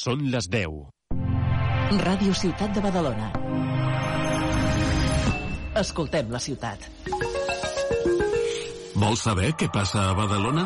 [0.00, 0.76] Són les 10.
[2.00, 3.26] Ràdio Ciutat de Badalona.
[5.80, 6.86] Escoltem la ciutat.
[8.94, 10.64] Vols saber què passa a Badalona?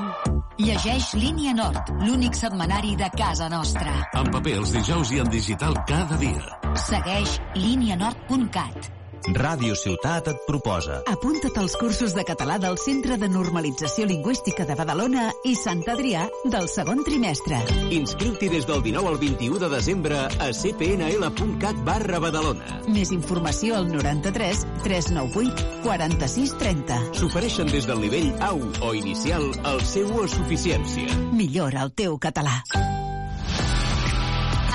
[0.62, 3.96] Llegeix Línia Nord, l'únic setmanari de casa nostra.
[4.20, 6.60] En paper els dijous i en digital cada dia.
[6.86, 8.92] Segueix línianord.cat.
[9.32, 10.98] Ràdio Ciutat et proposa.
[11.08, 16.26] Apunta't als cursos de català del Centre de Normalització Lingüística de Badalona i Sant Adrià
[16.44, 17.62] del segon trimestre.
[17.96, 22.82] Inscriu-t'hi des del 19 al 21 de desembre a cpnl.cat barra Badalona.
[22.88, 27.00] Més informació al 93 398 46 30.
[27.16, 31.08] S'ofereixen des del nivell AU o inicial al seu o suficiència.
[31.32, 32.60] Millora el teu català.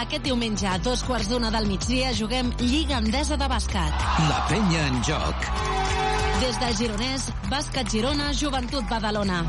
[0.09, 4.05] Aquest diumenge a dos quarts d'una del migdia juguem Lliga Endesa de Bàsquet.
[4.25, 5.43] La penya en joc.
[6.41, 9.43] Des del Gironès, Bàsquet Girona, Joventut Badalona.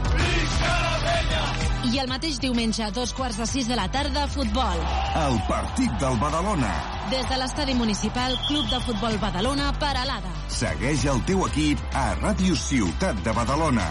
[1.89, 4.85] I el mateix diumenge a dos quarts de sis de la tarda, futbol.
[5.23, 6.75] El partit del Badalona.
[7.09, 10.35] Des de l'estadi municipal, Club de Futbol Badalona, Paralada.
[10.61, 13.89] Segueix el teu equip a Ràdio Ciutat de Badalona.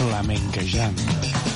[0.00, 1.47] Flamenquejant.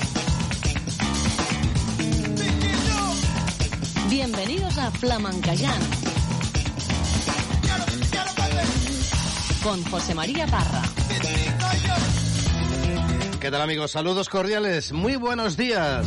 [4.13, 5.81] Bienvenidos a Flamencayán.
[9.63, 10.83] Con José María Parra.
[13.41, 13.93] ¿Qué tal amigos?
[13.93, 14.93] Saludos cordiales.
[14.93, 16.07] Muy buenos días.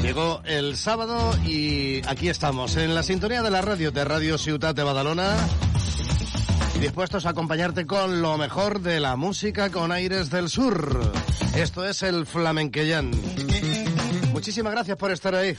[0.00, 4.74] Llegó el sábado y aquí estamos, en la sintonía de la radio de Radio Ciudad
[4.74, 5.36] de Badalona,
[6.80, 11.12] dispuestos a acompañarte con lo mejor de la música con aires del sur.
[11.54, 13.10] Esto es el Flamenquellán.
[14.40, 15.54] Muchísimas gracias por estar ahí.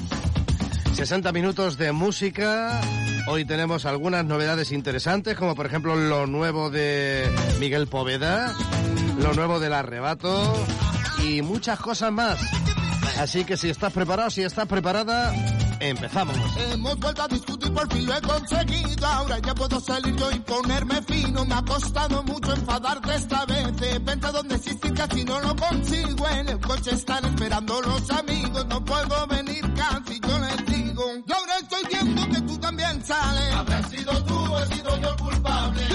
[0.96, 2.82] 60 minutos de música.
[3.28, 8.52] Hoy tenemos algunas novedades interesantes, como por ejemplo lo nuevo de Miguel Poveda,
[9.20, 10.55] lo nuevo del Arrebato
[11.23, 12.39] y muchas cosas más.
[13.20, 15.32] Así que si estás preparado, si estás preparada,
[15.81, 16.37] empezamos.
[16.58, 19.08] Hemos vuelto a discutir, por fin lo he conseguido.
[19.08, 21.45] Ahora ya puedo salir yo y ponerme fino.
[21.45, 24.03] Me ha costado mucho enfadarte esta vez.
[24.03, 26.27] Vente donde existir, casi no lo consigo.
[26.30, 28.65] En el coche están esperando los amigos.
[28.67, 31.03] No puedo venir casi, yo les digo.
[31.25, 33.53] Y ahora estoy viendo que tú también sales.
[33.53, 35.87] Habrás sido tú, he sido yo el culpable.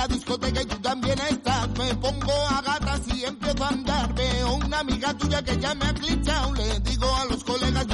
[0.00, 1.68] La discoteca y tú también estás.
[1.78, 4.14] Me pongo a gatas y empiezo a andar.
[4.14, 6.54] Veo una amiga tuya que ya me ha clichado.
[6.54, 7.86] Le digo a los colegas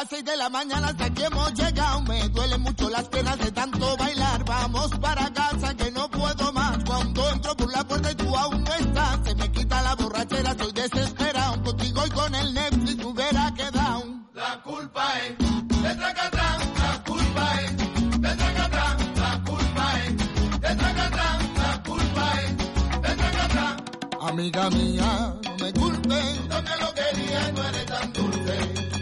[0.00, 2.00] las seis de la mañana hasta aquí hemos llegado.
[2.02, 4.44] Me duelen mucho las piernas de tanto bailar.
[4.46, 6.78] Vamos para casa que no puedo más.
[6.86, 9.18] Cuando entro por la puerta y tú aún no estás.
[9.24, 11.62] Se me quita la borrachera, estoy desesperado.
[11.62, 14.04] Contigo y con el Netflix hubiera quedado.
[14.32, 15.38] La culpa es
[15.82, 16.60] de Tracatrán.
[16.78, 17.76] La culpa es
[18.20, 18.96] de Tracatrán.
[19.16, 20.16] La culpa es
[20.60, 21.54] de Tracatrán.
[21.58, 23.84] La culpa es de Tracatrán.
[24.22, 25.34] Amiga mía,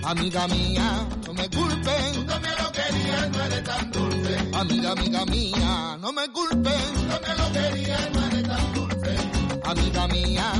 [0.09, 2.13] Amiga mía, no me culpen.
[2.15, 4.39] Tú también lo querías, no eres tan dulce.
[4.55, 6.95] Amiga, amiga mía, no me culpen.
[6.95, 9.17] Tú también lo querías, no eres tan dulce.
[9.65, 10.53] Amiga mía,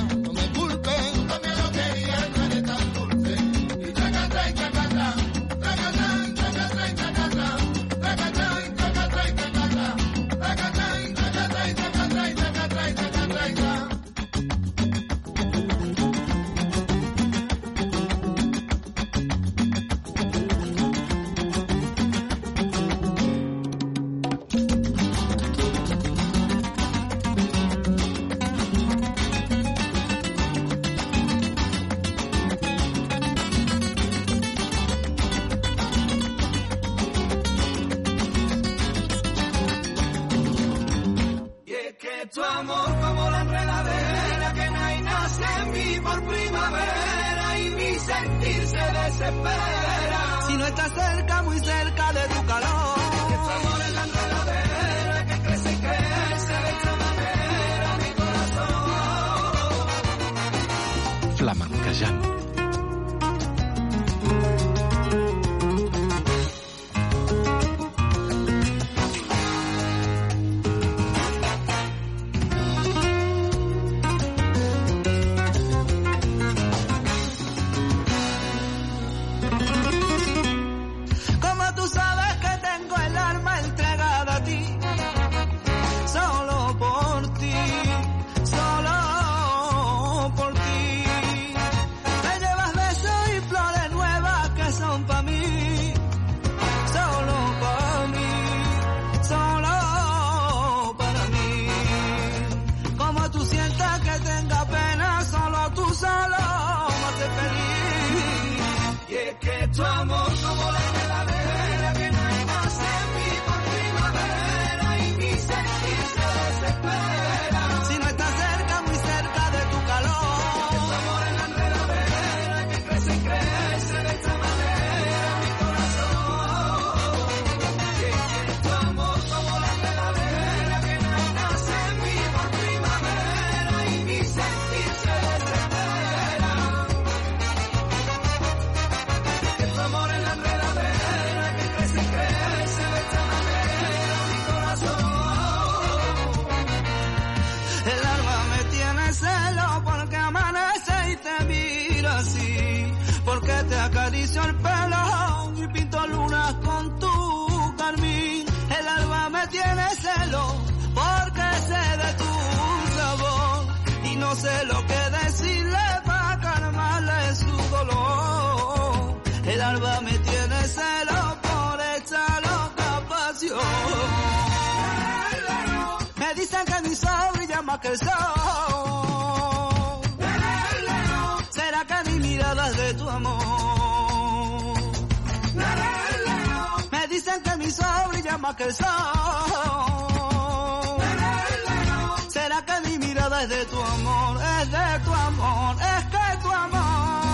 [193.49, 197.28] de tu amor, es de tu amor, es que tu amor.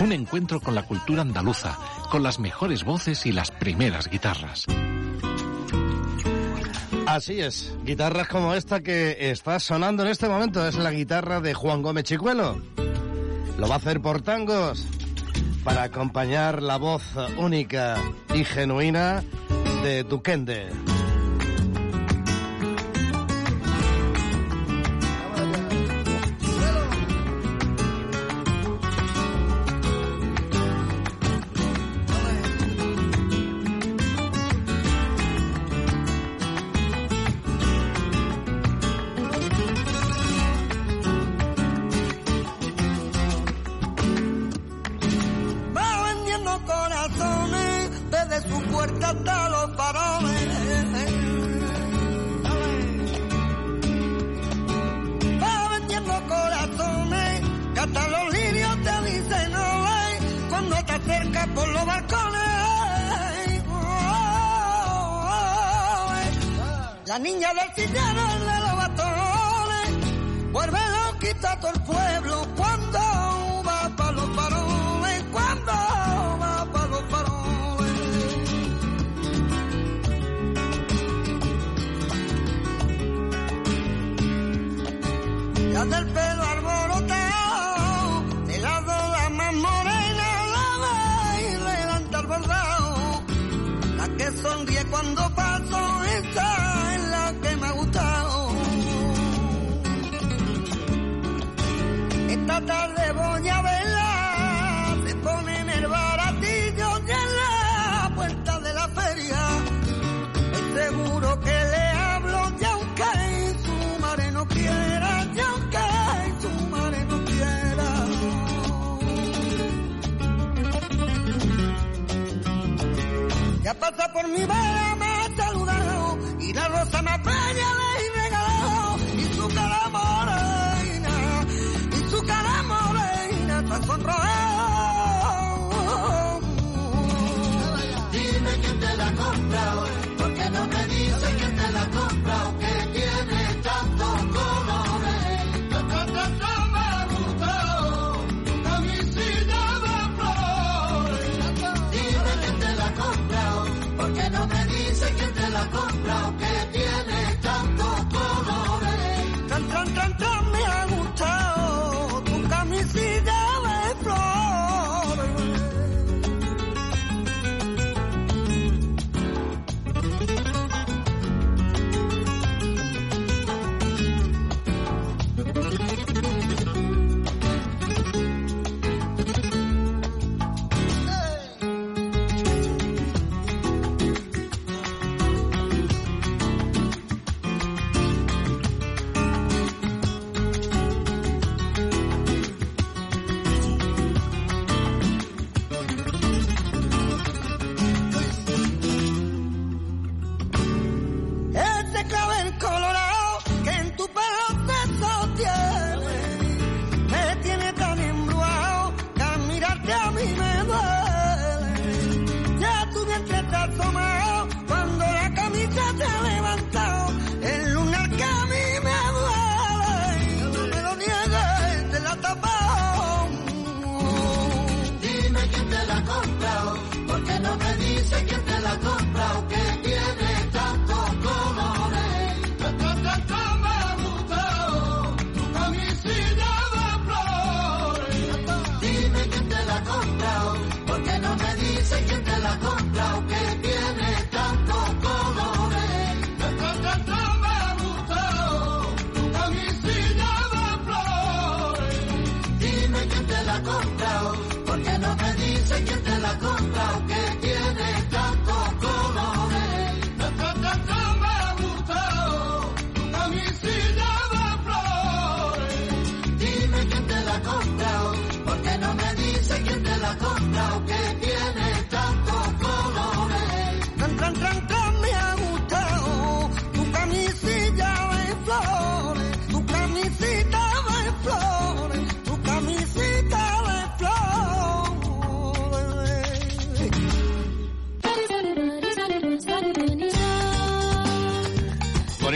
[0.00, 1.78] Un encuentro con la cultura andaluza,
[2.10, 4.66] con las mejores voces y las primeras guitarras.
[7.06, 11.54] Así es, guitarras como esta que está sonando en este momento es la guitarra de
[11.54, 12.60] Juan Gómez Chicuelo.
[13.58, 14.84] Lo va a hacer por tangos
[15.62, 17.02] para acompañar la voz
[17.38, 17.96] única
[18.34, 19.22] y genuina
[19.82, 20.93] de Duquende.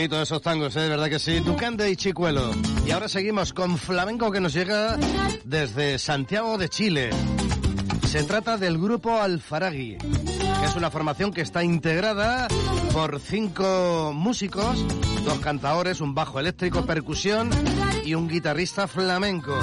[0.09, 0.87] bonitos esos tangos, ¿eh?
[0.87, 1.39] verdad que sí.
[1.41, 2.51] Tucande y Chicuelo.
[2.85, 4.97] Y ahora seguimos con flamenco que nos llega
[5.43, 7.09] desde Santiago de Chile.
[8.07, 12.47] Se trata del grupo Alfaragui, que es una formación que está integrada
[12.91, 14.83] por cinco músicos,
[15.25, 17.51] dos cantadores, un bajo eléctrico, percusión
[18.03, 19.55] y un guitarrista flamenco.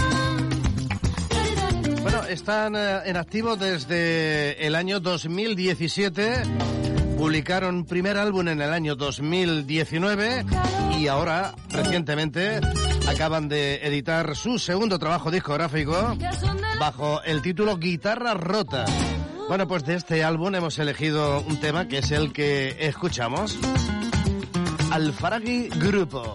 [2.02, 6.75] Bueno, están eh, en activo desde el año 2017
[7.16, 10.44] Publicaron primer álbum en el año 2019
[10.98, 12.60] y ahora, recientemente,
[13.08, 16.16] acaban de editar su segundo trabajo discográfico
[16.78, 18.84] bajo el título Guitarra Rota.
[19.48, 23.58] Bueno, pues de este álbum hemos elegido un tema que es el que escuchamos.
[24.90, 26.34] Alfaragi Grupo.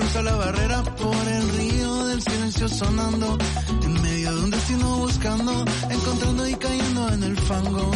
[0.00, 3.36] cruza la barrera por el río del silencio sonando,
[3.82, 7.90] en medio de un destino buscando, encontrando y cayendo en el fango.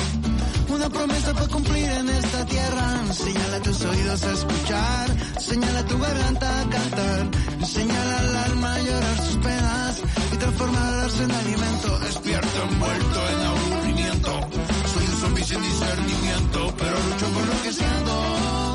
[0.69, 5.07] Una promesa para cumplir en esta tierra, señala tus oídos a escuchar,
[5.41, 7.21] señala tu garganta a cantar,
[7.65, 11.99] señala al alma a llorar sus penas y transformarlas en alimento.
[12.01, 14.31] Despierto envuelto en aburrimiento,
[14.93, 18.74] soy un zombie sin discernimiento, pero lucho por lo que siento.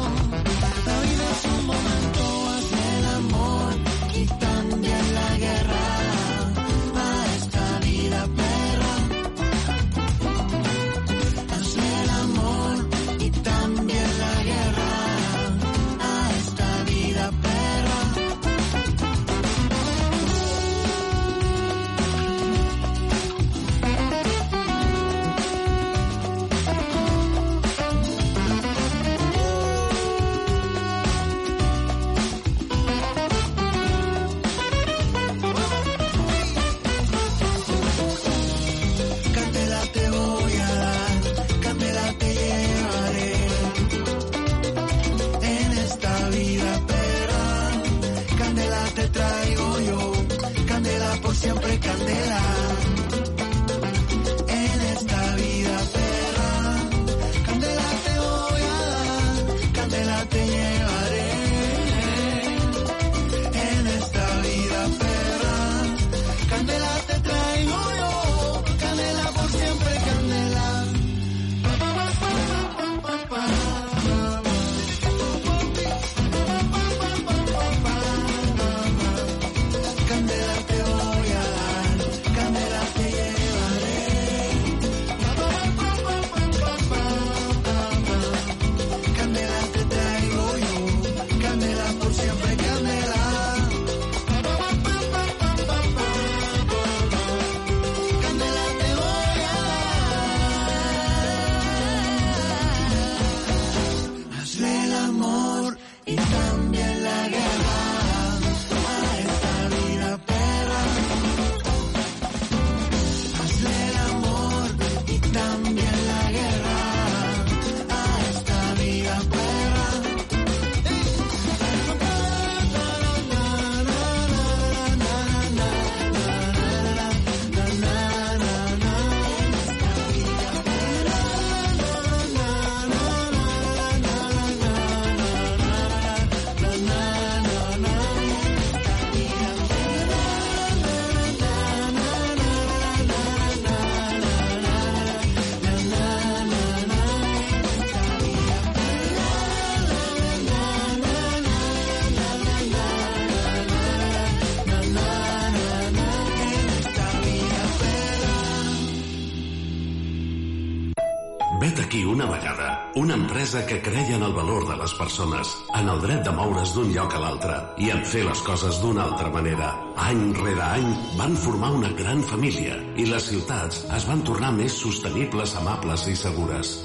[163.49, 166.91] Empresa que creia en el valor de les persones, en el dret de moure's d'un
[166.93, 169.71] lloc a l'altre i en fer les coses d'una altra manera.
[169.97, 174.77] Any rere any van formar una gran família i les ciutats es van tornar més
[174.77, 176.75] sostenibles, amables i segures.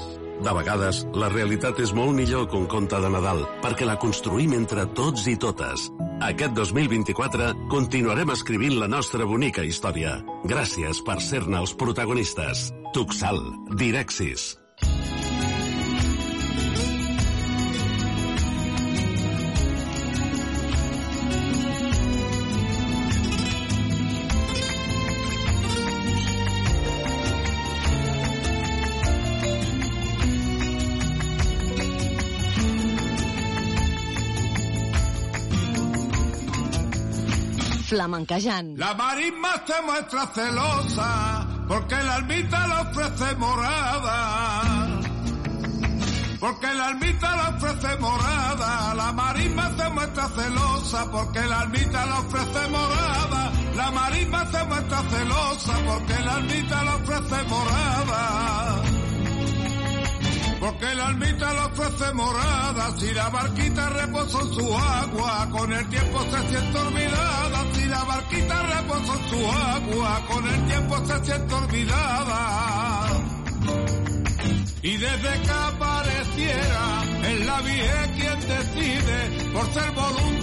[0.41, 4.57] De vegades, la realitat és molt millor que un conte de Nadal, perquè la construïm
[4.57, 5.91] entre tots i totes.
[6.25, 10.17] Aquest 2024 continuarem escrivint la nostra bonica història.
[10.49, 12.71] Gràcies per ser-ne els protagonistes.
[12.95, 13.43] Tuxal,
[13.77, 14.55] Direxis.
[38.77, 45.01] La marisma se muestra celosa porque la almita le ofrece morada.
[46.39, 48.93] Porque la almita le ofrece morada.
[48.95, 53.51] La marisma se muestra celosa porque la almita le ofrece morada.
[53.75, 58.94] La marisma se muestra celosa porque la almita le ofrece morada.
[60.65, 65.87] Porque la almita le ofrece morada, si la barquita reposa en su agua, con el
[65.89, 71.23] tiempo se siente olvidada, si la barquita reposa en su agua, con el tiempo se
[71.23, 73.07] siente olvidada.
[74.81, 80.34] Y desde que apareciera en la vieja quien decide, por ser voluntad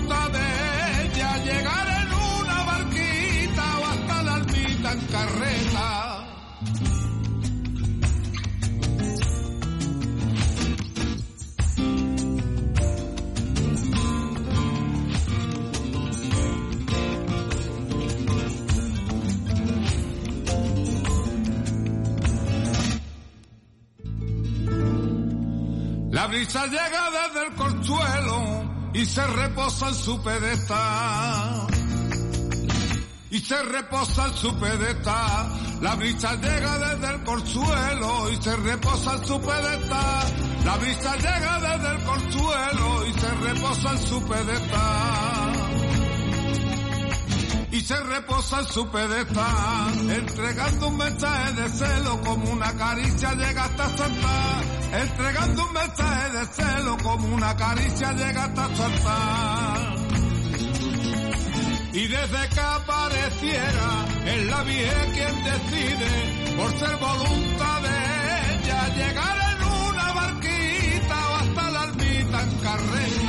[26.22, 31.66] La brisa llega desde el corchuelo y se reposa en su pedestal.
[33.28, 35.80] Y se reposa en su pedestal.
[35.80, 40.62] La brisa llega desde el corchuelo y se reposa en su pedestal.
[40.64, 45.71] La brisa llega desde el corchuelo y se reposa en su pedestal.
[47.72, 53.64] Y se reposa en su pedestal, entregando un mensaje de celo como una caricia llega
[53.64, 54.64] hasta soltar.
[54.92, 59.96] Entregando un mensaje de celo como una caricia llega hasta soltar.
[61.94, 69.37] Y desde que apareciera en la vieja quien decide, por ser voluntad de ella, llegar
[69.50, 73.21] en una barquita o hasta la almita en carrera.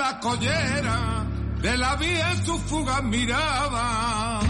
[0.00, 1.26] La collera,
[1.60, 4.40] de la vía en su fugaz mirada.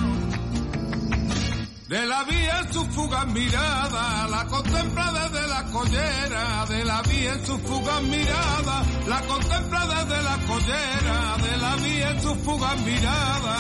[1.89, 7.33] De la vía en su fugaz mirada, la contempla desde la collera, de la vía
[7.33, 8.77] en su fugaz mirada,
[9.09, 13.57] la contempla desde la collera, de la vía en su fugaz mirada.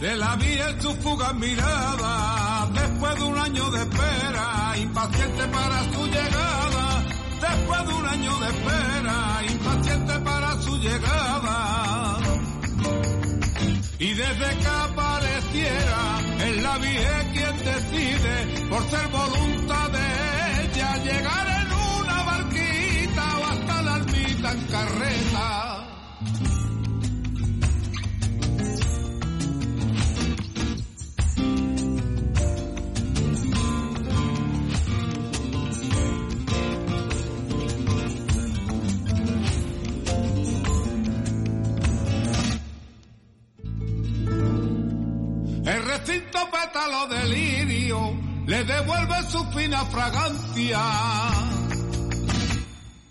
[0.00, 5.84] De la vía en su fugaz mirada, después de un año de espera, impaciente para
[5.92, 6.67] su llegada,
[7.40, 12.18] después de un año de espera, impaciente para su llegada.
[13.98, 19.57] Y desde que apareciera en la vía quien decide, por ser voluntad
[45.68, 50.80] El recinto pétalo de lirio le devuelve su fina fragancia.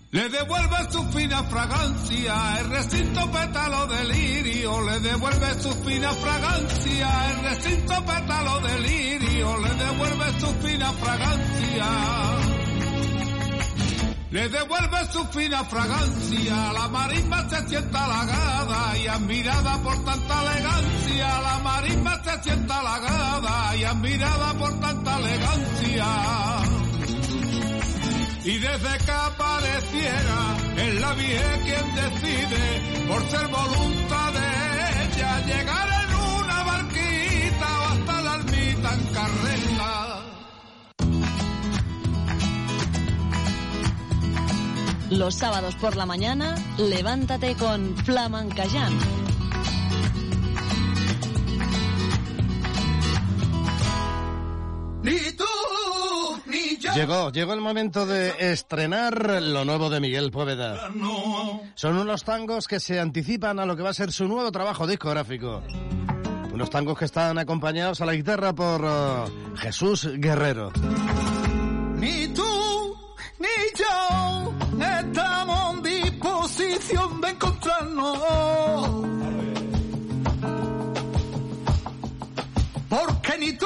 [0.10, 7.30] Le devuelve su fina fragancia, el recinto pétalo de lirio, le devuelve su fina fragancia,
[7.30, 12.57] el recinto pétalo de lirio, le devuelve su fina fragancia.
[14.30, 21.42] Le devuelve su fina fragancia, la marisma se sienta halagada y admirada por tanta elegancia,
[21.42, 26.06] la marisma se sienta halagada y admirada por tanta elegancia.
[28.44, 35.97] Y desde que apareciera en la vieja quien decide, por ser voluntad de ella, llegar
[45.10, 48.92] Los sábados por la mañana, levántate con Flamencayán.
[55.02, 55.46] Ni tú,
[56.46, 56.92] ni yo.
[56.94, 60.92] Llegó, llegó el momento de estrenar lo nuevo de Miguel Poveda.
[61.76, 64.86] Son unos tangos que se anticipan a lo que va a ser su nuevo trabajo
[64.86, 65.64] discográfico.
[66.52, 70.74] Unos tangos que están acompañados a la guitarra por eh, Jesús Guerrero.
[71.96, 72.98] Ni tú,
[73.40, 74.37] ni yo
[76.88, 78.18] de encontrarnos.
[82.90, 83.66] Porque ni tú,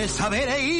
[0.00, 0.79] Pues saber ir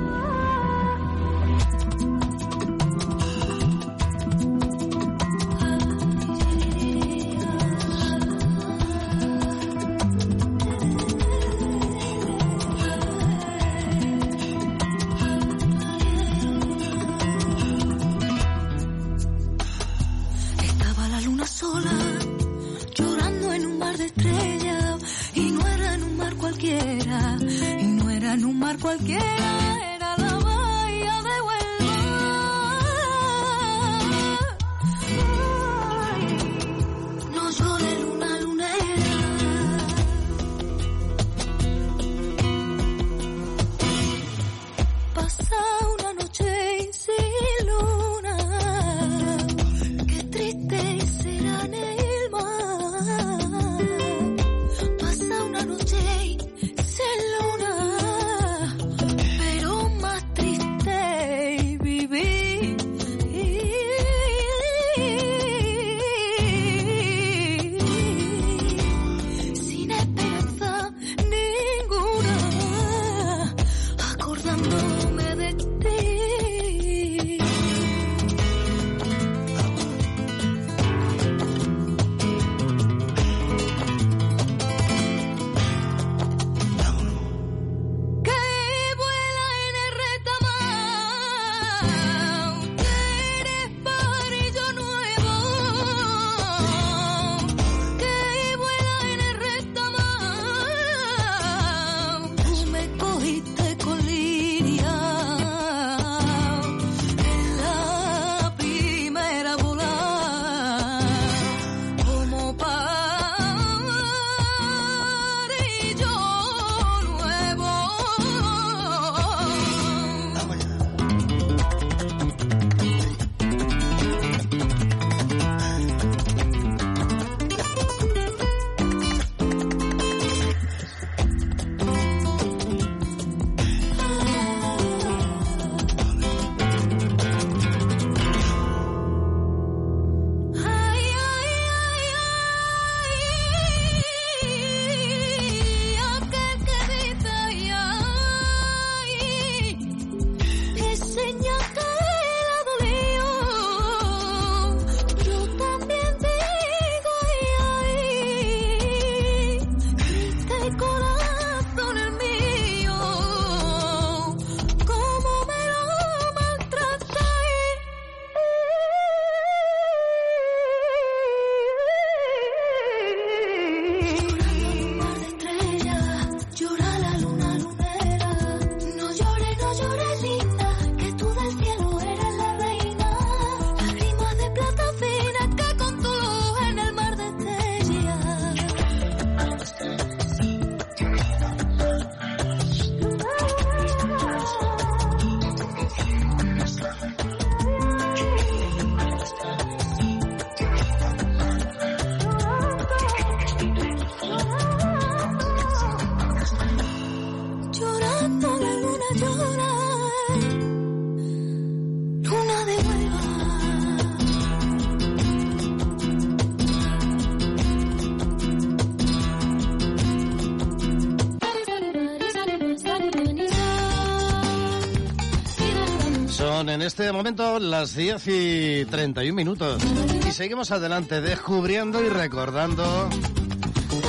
[226.91, 229.81] Este momento las 10 y 31 minutos.
[230.27, 233.07] Y seguimos adelante descubriendo y recordando.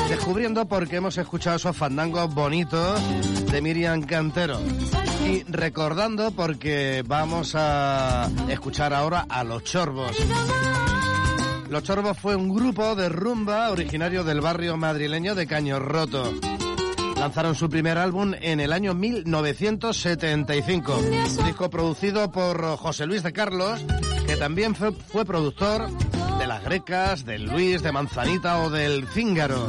[0.09, 3.01] Descubriendo porque hemos escuchado esos fandangos bonitos
[3.53, 4.59] de Miriam Cantero.
[5.25, 10.17] Y recordando porque vamos a escuchar ahora a Los Chorbos.
[11.71, 16.33] Los Chorbos fue un grupo de rumba originario del barrio madrileño de Caño Roto.
[17.23, 21.01] Lanzaron su primer álbum en el año 1975.
[21.39, 23.81] Un disco producido por José Luis de Carlos,
[24.27, 25.89] que también fue, productor
[26.41, 29.69] de Las Grecas, del Luis, de Manzanita o del Cíngaro.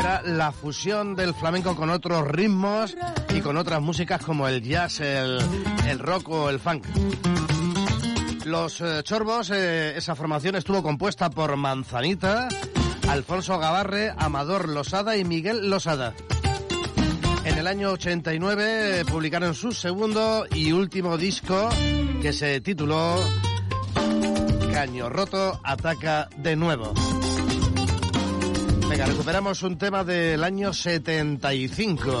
[0.00, 2.96] Era la fusión del flamenco con otros ritmos
[3.36, 5.38] y con otras músicas como el jazz, el,
[5.86, 6.86] el rock o el funk.
[8.46, 12.48] Los eh, Chorbos, eh, esa formación estuvo compuesta por Manzanita,
[13.06, 16.14] Alfonso Gavarre, Amador Losada y Miguel Losada.
[17.58, 21.68] En el año 89 eh, publicaron su segundo y último disco
[22.22, 23.16] que se tituló
[24.72, 26.94] Caño Roto ataca de nuevo.
[28.88, 32.20] Venga, recuperamos un tema del año 75.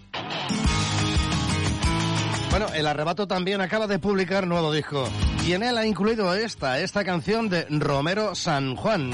[2.51, 5.07] Bueno, el Arrebato también acaba de publicar nuevo disco
[5.47, 9.11] y en él ha incluido esta, esta canción de Romero San Juan.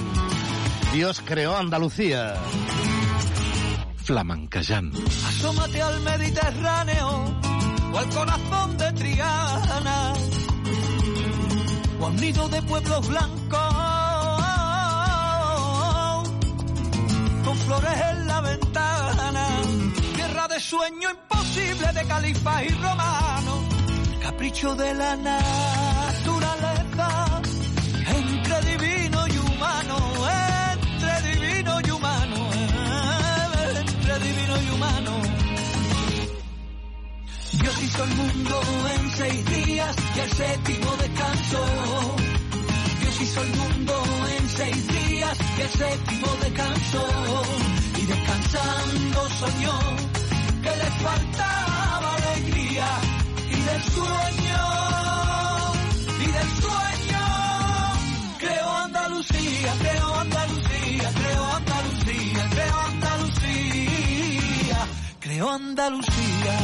[0.91, 2.33] Dios creó Andalucía.
[3.97, 4.91] Flamencayán.
[5.27, 7.39] Asómate al Mediterráneo
[7.93, 10.13] o al corazón de Triana
[11.99, 13.59] o a un nido de pueblos blancos
[17.45, 19.47] con flores en la ventana.
[20.15, 21.26] Tierra de sueño
[21.57, 23.65] imposible de califas y romanos.
[24.21, 26.61] Capricho de la naturaleza
[28.07, 29.97] entre divino y humano,
[30.73, 32.49] entre divino y humano,
[33.75, 35.11] entre divino y humano.
[37.53, 38.61] Dios hizo el mundo
[38.95, 41.65] en seis días y el séptimo descansó.
[43.01, 44.03] Dios hizo el mundo
[44.37, 47.07] en seis días y el séptimo descansó.
[47.97, 50.26] Y descansando soñó
[50.67, 52.87] que le faltaba alegría
[53.49, 54.63] y del sueño,
[56.19, 57.23] y del sueño.
[58.39, 64.79] Creó Andalucía, creó Andalucía, creó Andalucía, creó Andalucía,
[65.19, 66.55] creó Andalucía.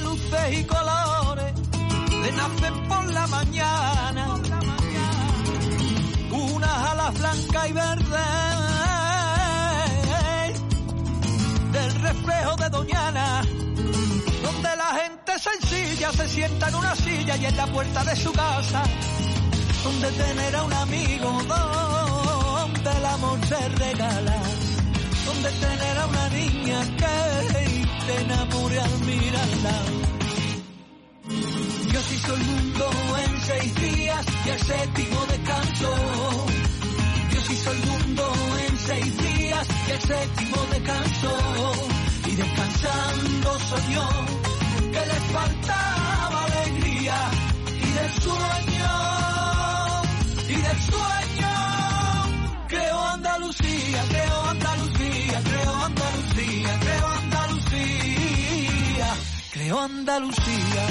[0.00, 1.52] Luces y colores,
[2.22, 4.34] le nacen por la mañana.
[6.30, 8.08] Unas alas blancas y verdes
[11.72, 13.42] del reflejo de Doñana,
[14.42, 18.32] donde la gente sencilla se sienta en una silla y en la puerta de su
[18.32, 18.82] casa,
[19.84, 24.42] donde tener a un amigo, donde el amor se regala,
[25.28, 27.16] donde tener a una niña que
[28.06, 29.76] te enamore al mirarla.
[31.90, 32.90] Dios hizo el mundo
[33.24, 35.94] en seis días y el séptimo descansó.
[37.30, 38.24] Dios hizo el mundo
[38.66, 41.36] en seis días y el séptimo descansó.
[42.26, 44.08] Y descansando soñó
[44.92, 47.18] que le faltaba alegría
[47.86, 48.92] y del sueño,
[50.48, 51.67] y del sueño.
[59.76, 60.86] Andalucía,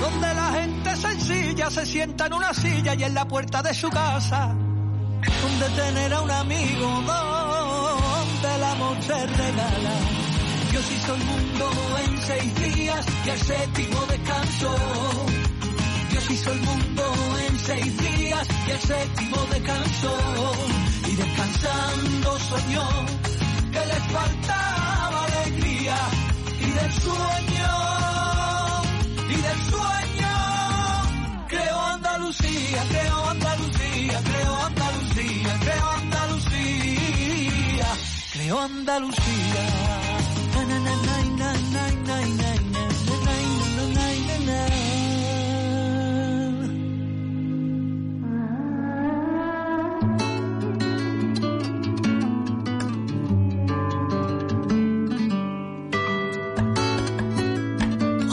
[0.00, 3.90] donde la gente sencilla se sienta en una silla y en la puerta de su
[3.90, 9.94] casa, donde tener a un amigo, donde el amor se regala.
[10.70, 11.70] Dios hizo el mundo
[12.06, 15.49] en seis días y el séptimo descansó.
[16.28, 17.02] Hizo el mundo
[17.48, 20.16] en seis días y el séptimo descansó.
[21.08, 22.88] Y descansando soñó
[23.72, 25.96] que le faltaba alegría.
[26.60, 27.72] Y del sueño,
[29.28, 30.34] y del sueño,
[31.48, 37.86] creó Andalucía, creó Andalucía, creó Andalucía, creó Andalucía,
[38.32, 39.90] creó Andalucía.
[42.06, 42.39] Na,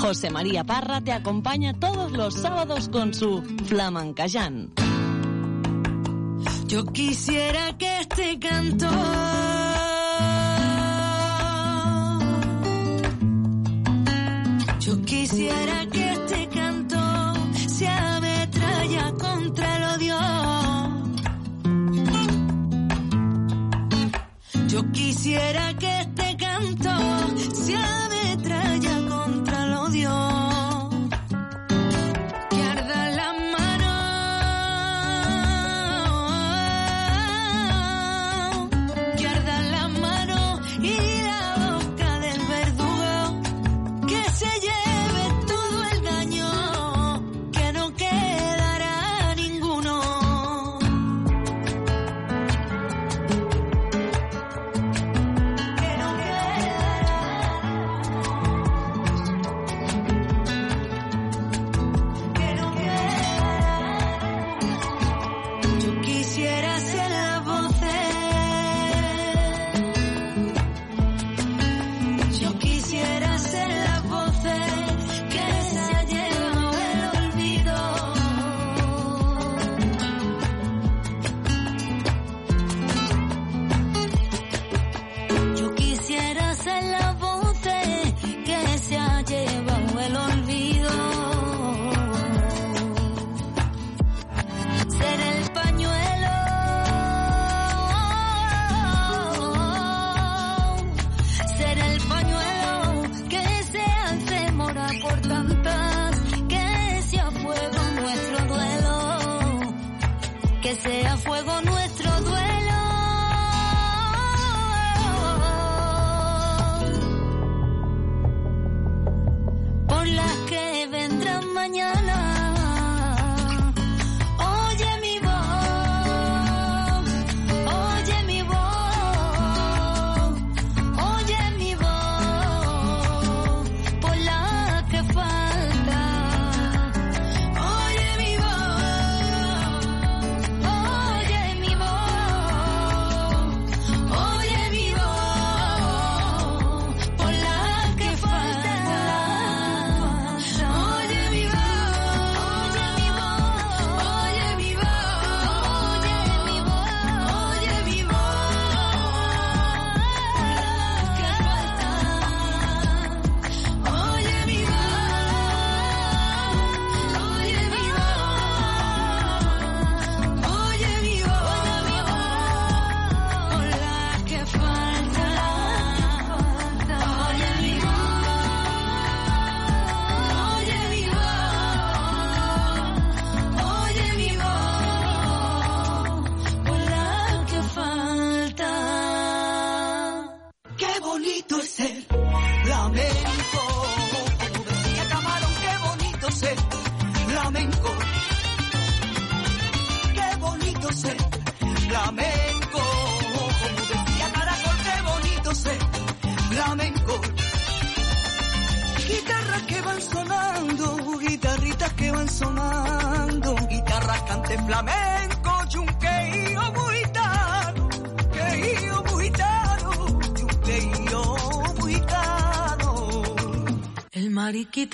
[0.08, 4.72] José María Parra te acompaña todos los sábados con su Flamencayán.
[6.66, 8.88] Yo quisiera que este canto
[14.80, 16.97] Yo quisiera que este canto
[17.68, 20.20] se ametralla contra el odio.
[24.70, 25.96] Yo quisiera que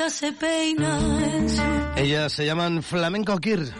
[0.09, 0.99] se peina.
[1.95, 3.71] Ellas se llaman Flamenco Kir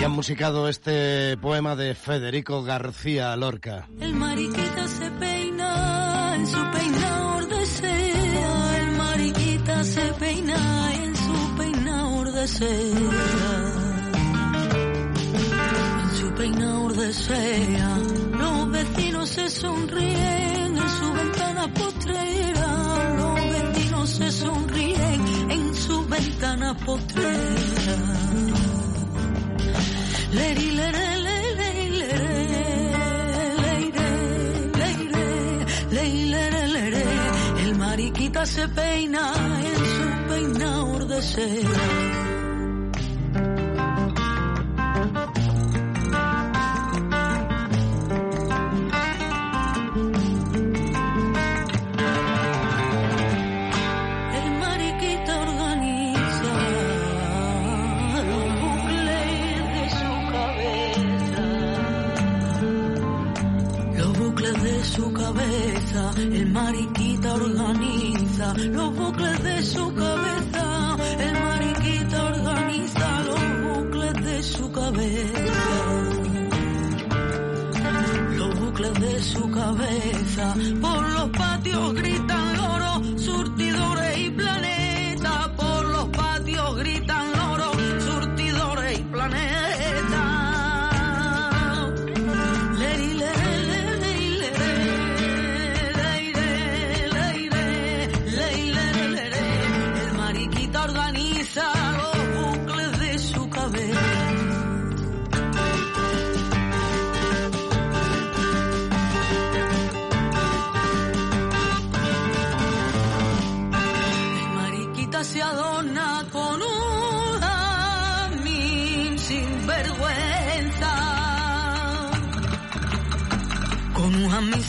[0.00, 3.88] y han musicado este poema de Federico García Lorca.
[4.00, 8.78] El mariquita se peina en su peinador de seda.
[8.78, 12.72] El mariquita se peina en su peinador de seda.
[16.02, 17.98] En su peinador de seda.
[18.38, 23.14] Los vecinos se sonríen en su ventana postrera.
[23.16, 24.81] Los vecinos se sonríen en
[26.42, 27.96] gitana potrera.
[30.32, 31.70] Leri, lere, lere,
[36.30, 37.04] lere, lere,
[37.62, 39.32] El mariquita se peina
[39.70, 42.11] en su peinador de cera.
[66.22, 69.91] El mariquita organiza los bucles de su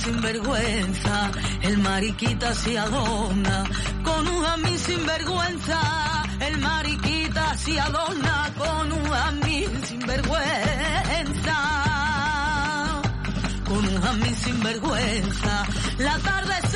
[0.05, 1.31] un jamín sin vergüenza,
[1.61, 3.63] el mariquita se adorna.
[4.03, 8.53] Con un jamín sin vergüenza, el mariquita se adorna.
[8.57, 11.83] Con un jamín sin vergüenza
[13.65, 15.65] con un jamín sin vergüenza.
[15.97, 16.72] La tarde se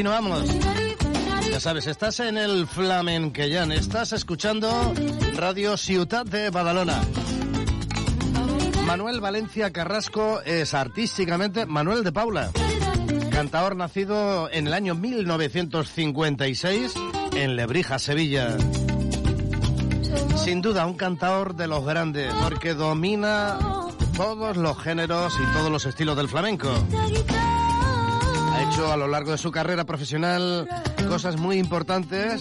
[0.00, 0.48] Continuamos.
[1.50, 4.94] Ya sabes, estás en el Flamenquellán, estás escuchando
[5.34, 7.02] Radio Ciutat de Badalona.
[8.86, 12.50] Manuel Valencia Carrasco es artísticamente Manuel de Paula,
[13.30, 16.94] cantador nacido en el año 1956
[17.34, 18.56] en Lebrija, Sevilla.
[20.42, 23.58] Sin duda, un cantador de los grandes, porque domina
[24.16, 26.70] todos los géneros y todos los estilos del flamenco.
[28.52, 30.68] Ha hecho a lo largo de su carrera profesional
[31.08, 32.40] cosas muy importantes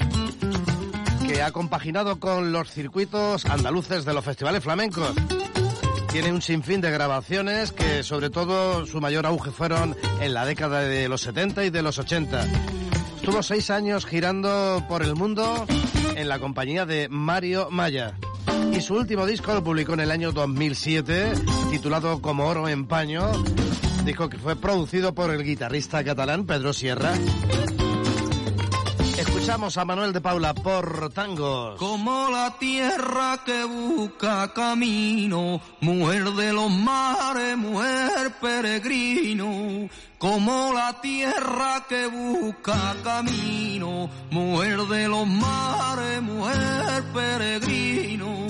[1.28, 5.14] que ha compaginado con los circuitos andaluces de los festivales flamencos.
[6.12, 10.82] Tiene un sinfín de grabaciones que sobre todo su mayor auge fueron en la década
[10.82, 12.47] de los 70 y de los 80.
[13.18, 15.68] Estuvo seis años girando por el mundo
[16.16, 18.16] en la compañía de Mario Maya.
[18.74, 21.34] Y su último disco lo publicó en el año 2007,
[21.70, 23.32] titulado Como oro en paño,
[24.06, 27.14] disco que fue producido por el guitarrista catalán Pedro Sierra.
[29.18, 31.78] Escuchamos a Manuel de Paula por tangos.
[31.78, 39.89] Como la tierra que busca camino, mujer de los mares, mujer peregrino.
[40.18, 48.47] Como la tierra que busca camino, mujer de los mares, mujer peregrino.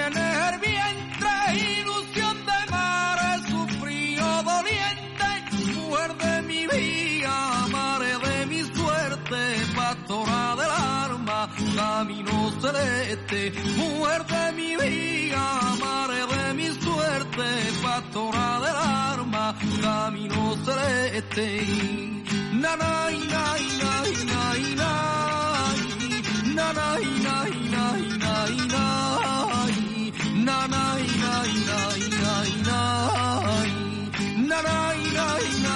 [0.00, 5.30] tiene el vientre, ilusión de mares, su frío doliente,
[5.74, 9.40] mujer de mi vida, madre de mi suerte,
[9.76, 17.48] pastora del alma, camino celeste, mujer de mi vida, madre de mi suerte,
[17.82, 21.66] pastora del alma, camino celeste.
[22.52, 23.44] Na, na, na,
[23.80, 23.92] na,
[24.30, 24.92] na, na, na,
[26.54, 27.86] na, na, na, na,
[28.18, 28.34] na,
[28.66, 29.39] na,
[30.44, 32.70] なないないないない。
[34.48, 34.56] な
[34.94, 35.69] いないない。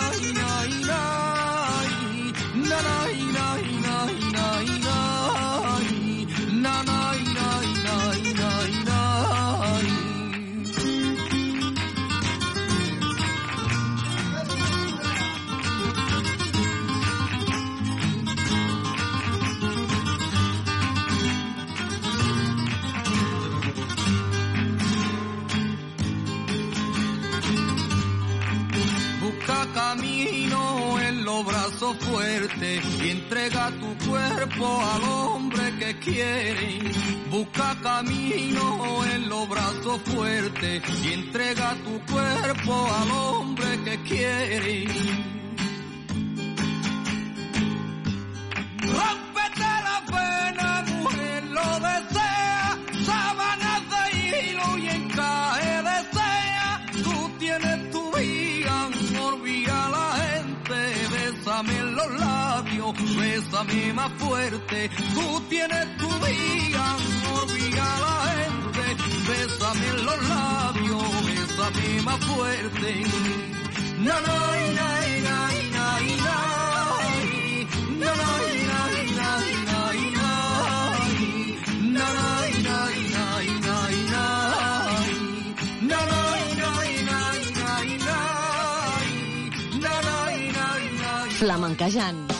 [31.92, 36.78] Fuertes y entrega tu cuerpo al hombre que quiere.
[37.30, 44.84] Busca camino en los brazos fuertes y entrega tu cuerpo al hombre que quiere.
[48.78, 52.78] Rómpete la pena, mujer, lo desea.
[62.08, 64.90] Los labios, bésame más fuerte.
[65.14, 66.96] Tú tienes tu vida,
[67.40, 68.84] olvida a la gente.
[69.28, 73.04] Bésame en los labios, bésame más fuerte.
[73.98, 74.38] Na, na,
[74.78, 74.88] na,
[75.26, 75.38] na,
[75.72, 75.84] na.
[77.98, 78.73] Na, na, na, na,
[91.44, 92.32] Flamenquejant.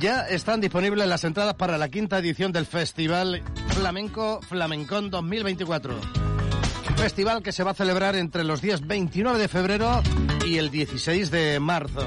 [0.00, 3.42] Ya están disponibles las entradas para la quinta edición del Festival
[3.74, 5.94] Flamenco Flamencón 2024.
[6.96, 10.02] Festival que se va a celebrar entre los días 29 de febrero
[10.46, 12.06] y el 16 de marzo.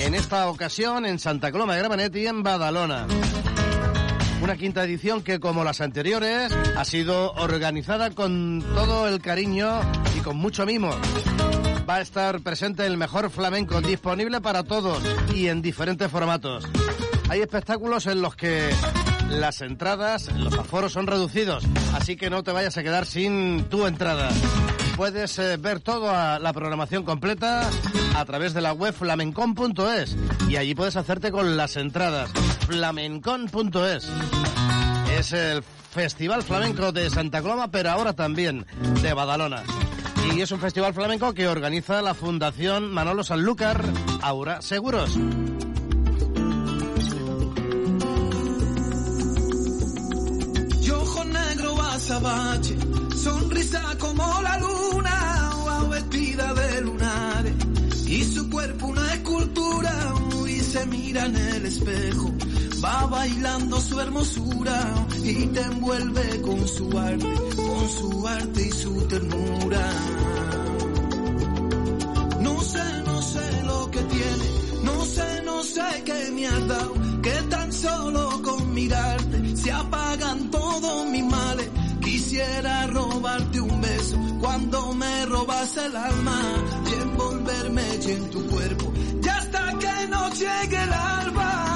[0.00, 3.06] En esta ocasión en Santa Coloma de Gramenet y en Badalona.
[4.42, 9.80] Una quinta edición que, como las anteriores, ha sido organizada con todo el cariño
[10.14, 10.90] y con mucho mimo.
[11.90, 15.02] Va a estar presente el mejor flamenco disponible para todos
[15.34, 16.64] y en diferentes formatos.
[17.28, 18.70] Hay espectáculos en los que
[19.28, 23.88] las entradas, los aforos son reducidos, así que no te vayas a quedar sin tu
[23.88, 24.28] entrada.
[24.96, 27.68] Puedes eh, ver toda la programación completa
[28.14, 30.16] a través de la web flamencon.es
[30.48, 32.30] y allí puedes hacerte con las entradas.
[32.68, 34.08] flamencon.es
[35.18, 38.64] es el Festival Flamenco de Santa Coloma, pero ahora también
[39.02, 39.64] de Badalona.
[40.34, 43.84] Y es un festival flamenco que organiza la Fundación Manolo Sanlúcar
[44.22, 45.18] Aura Seguros.
[53.14, 57.54] Sonrisa como la luna, o vestida de lunares,
[58.06, 59.92] y su cuerpo una escultura,
[60.48, 62.34] y se mira en el espejo,
[62.82, 67.26] va bailando su hermosura, y te envuelve con su arte,
[67.56, 69.90] con su arte y su ternura.
[72.40, 74.44] No sé, no sé lo que tiene,
[74.82, 80.50] no sé, no sé qué me has dado, que tan solo con mirarte se apagan
[80.50, 81.68] todos mis males.
[82.02, 86.40] Quisiera robarte un beso cuando me robas el alma
[86.86, 88.92] y envolverme en tu cuerpo.
[89.22, 91.69] Y hasta que no llegue el alba.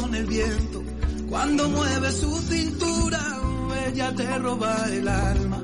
[0.00, 0.82] Con el viento.
[1.28, 3.20] Cuando mueve su cintura,
[3.86, 5.62] ella te roba el alma.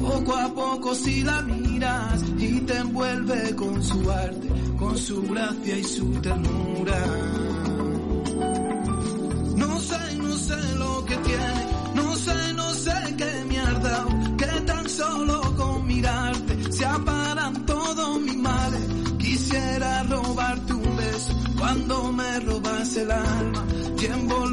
[0.00, 5.78] Poco a poco si la miras y te envuelve con su arte, con su gracia
[5.78, 7.00] y su ternura.
[9.56, 14.08] No sé, no sé lo que tiene, no sé, no sé qué me has dado,
[14.36, 18.82] que tan solo con mirarte se aparan todos mis males.
[19.18, 23.53] Quisiera robarte un beso cuando me robas el alma
[24.06, 24.43] tiempo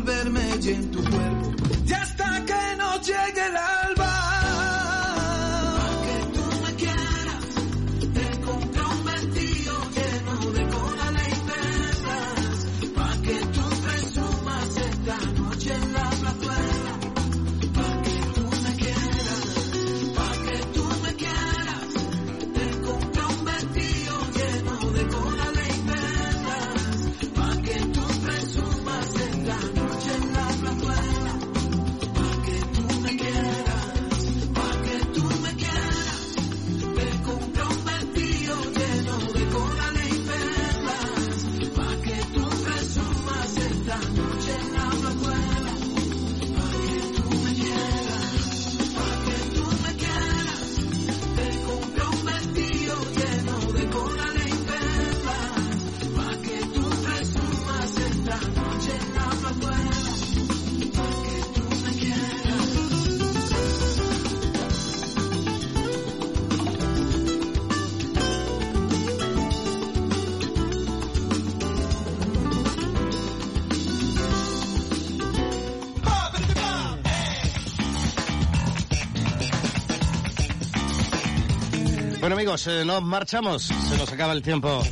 [82.51, 84.83] amigos, eh, nos marchamos, se nos acaba el tiempo.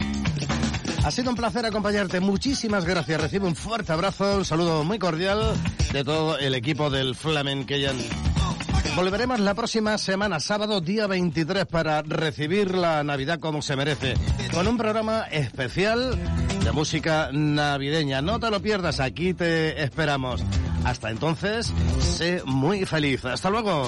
[1.03, 3.19] Ha sido un placer acompañarte, muchísimas gracias.
[3.19, 5.55] Recibe un fuerte abrazo, un saludo muy cordial
[5.91, 7.97] de todo el equipo del Flamenqueyan.
[8.95, 14.13] Volveremos la próxima semana, sábado día 23, para recibir la Navidad como se merece,
[14.53, 16.17] con un programa especial
[16.63, 18.21] de música navideña.
[18.21, 20.41] No te lo pierdas, aquí te esperamos.
[20.85, 23.25] Hasta entonces, sé muy feliz.
[23.25, 23.85] Hasta luego.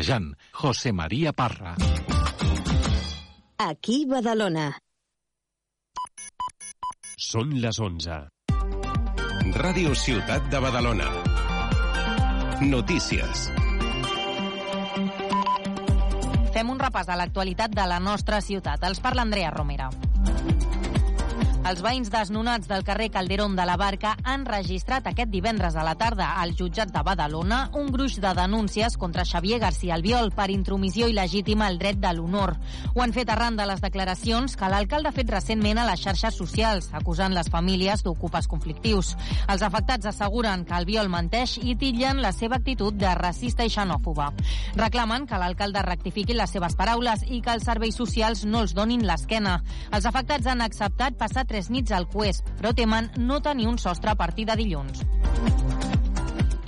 [0.00, 1.74] Flamenquejant, José María Parra.
[3.58, 4.78] Aquí Badalona.
[7.20, 8.16] Són les 11.
[9.60, 11.10] Ràdio Ciutat de Badalona.
[12.64, 13.50] Notícies.
[16.54, 18.80] Fem un repàs a l'actualitat de la nostra ciutat.
[18.88, 19.90] Els parla Andrea Romera.
[21.60, 25.92] Els veïns desnonats del carrer Calderón de la Barca han registrat aquest divendres a la
[25.94, 31.06] tarda al jutjat de Badalona un gruix de denúncies contra Xavier García Albiol per intromissió
[31.10, 32.54] il·legítima al dret de l'honor.
[32.94, 36.38] Ho han fet arran de les declaracions que l'alcalde ha fet recentment a les xarxes
[36.40, 39.12] socials, acusant les famílies d'ocupes conflictius.
[39.46, 44.30] Els afectats asseguren que Albiol menteix i titllen la seva actitud de racista i xenòfoba.
[44.80, 49.04] Reclamen que l'alcalde rectifiqui les seves paraules i que els serveis socials no els donin
[49.04, 49.60] l'esquena.
[49.92, 54.14] Els afectats han acceptat passar tres nits al Cuesp, però temen no tenir un sostre
[54.14, 55.02] a partir de dilluns.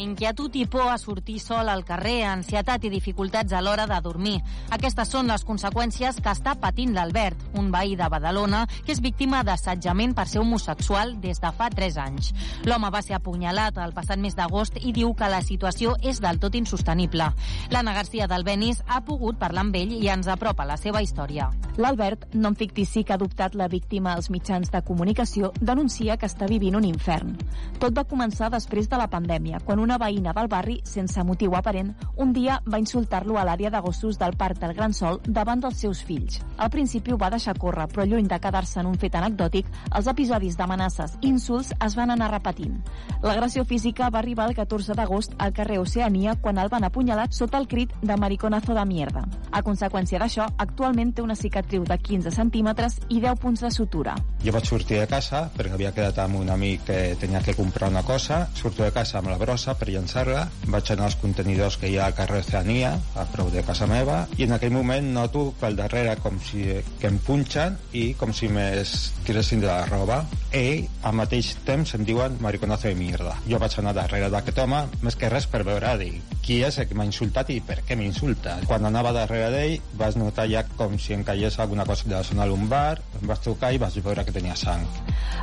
[0.03, 4.41] Inquietud i por a sortir sol al carrer, ansietat i dificultats a l'hora de dormir.
[4.75, 9.45] Aquestes són les conseqüències que està patint l'Albert, un veí de Badalona que és víctima
[9.47, 12.33] d'assetjament per ser homosexual des de fa 3 anys.
[12.67, 16.41] L'home va ser apunyalat el passat mes d'agost i diu que la situació és del
[16.43, 17.31] tot insostenible.
[17.71, 21.51] L'Anna Garcia del Benis ha pogut parlar amb ell i ens apropa la seva història.
[21.79, 26.49] L'Albert, nom fictici que ha adoptat la víctima als mitjans de comunicació, denuncia que està
[26.51, 27.37] vivint un infern.
[27.79, 31.93] Tot va començar després de la pandèmia, quan una veïna del barri, sense motiu aparent,
[32.17, 35.81] un dia va insultar-lo a l'àrea de gossos del Parc del Gran Sol davant dels
[35.83, 36.41] seus fills.
[36.57, 40.09] Al principi ho va deixar córrer, però lluny de quedar-se en un fet anecdòtic, els
[40.13, 42.79] episodis d'amenaces i insults es van anar repetint.
[43.23, 47.59] L'agressió física va arribar el 14 d'agost al carrer Oceania quan el van apunyalar sota
[47.59, 49.25] el crit de mariconazo de mierda.
[49.51, 54.17] A conseqüència d'això, actualment té una cicatriu de 15 centímetres i 10 punts de sutura.
[54.45, 57.91] Jo vaig sortir de casa perquè havia quedat amb un amic que tenia que comprar
[57.91, 58.47] una cosa.
[58.55, 60.45] Surto de casa amb la brossa per llançar-la.
[60.71, 64.23] Vaig anar als contenidors que hi ha al carrer Oceania, a prop de casa meva,
[64.39, 66.69] i en aquell moment noto pel darrere com si
[67.01, 68.95] que em punxen i com si m'es
[69.27, 70.23] tiressin de la roba.
[70.55, 73.35] I al mateix temps em diuen mariconazo de mierda.
[73.49, 76.89] Jo vaig anar darrere d'aquest home, més que res per veure, dir, qui és el
[76.91, 78.59] que m'ha insultat i per què m'insulta.
[78.69, 82.23] Quan anava darrere d'ell vaig notar ja com si em caigués alguna cosa de la
[82.29, 84.87] zona lumbar, em vaig trucar i vaig veure que tenia sang.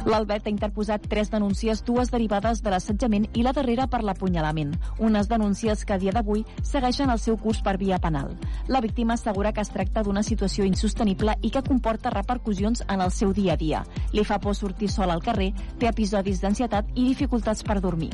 [0.08, 4.78] L'Albert ha interposat tres denúncies, dues derivades de l'assetjament i la darrera per l'apunyalament.
[5.00, 8.38] Unes denúncies que a dia d'avui segueixen el seu curs per via penal.
[8.68, 13.12] La víctima assegura que es tracta d'una situació insostenible i que comporta repercussions en el
[13.12, 13.84] seu dia a dia.
[14.14, 18.12] Li fa por sortir sol al carrer, té episodis d'ansietat i dificultats per dormir.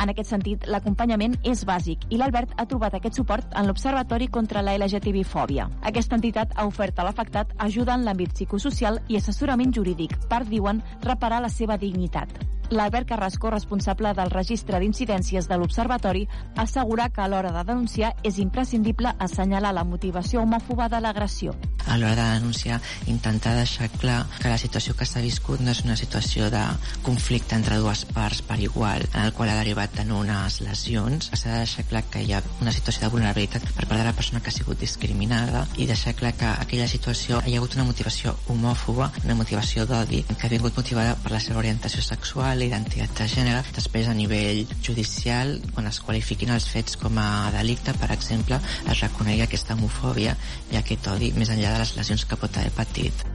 [0.00, 4.62] En aquest sentit, l'acompanyament és bàsic i l'Albert ha trobat aquest suport en l'Observatori contra
[4.62, 5.68] la LGTB-fòbia.
[5.82, 10.82] Aquesta entitat ha ofert a l'afectat ajuda en l'àmbit psicosocial i assessorament jurídic per, diuen,
[11.02, 12.32] reparar la seva dignitat.
[12.70, 16.24] L'Albert Carrasco, responsable del registre d'incidències de l'Observatori,
[16.58, 21.54] assegura que a l'hora de denunciar és imprescindible assenyalar la motivació homòfoba de l'agressió.
[21.86, 25.84] A l'hora de denunciar, intentar deixar clar que la situació que s'ha viscut no és
[25.84, 26.62] una situació de
[27.06, 31.30] conflicte entre dues parts per igual, en el qual ha derivat en unes lesions.
[31.32, 34.16] S'ha de deixar clar que hi ha una situació de vulnerabilitat per part de la
[34.18, 37.86] persona que ha sigut discriminada i deixar clar que aquella situació hi ha hagut una
[37.86, 43.12] motivació homòfoba, una motivació d'odi, que ha vingut motivada per la seva orientació sexual, l'identitat
[43.18, 43.62] de gènere.
[43.76, 49.02] Després, a nivell judicial, quan es qualifiquin els fets com a delicte, per exemple, es
[49.04, 50.36] reconegui aquesta homofòbia
[50.72, 53.26] i aquest odi més enllà de les lesions que pot haver patit.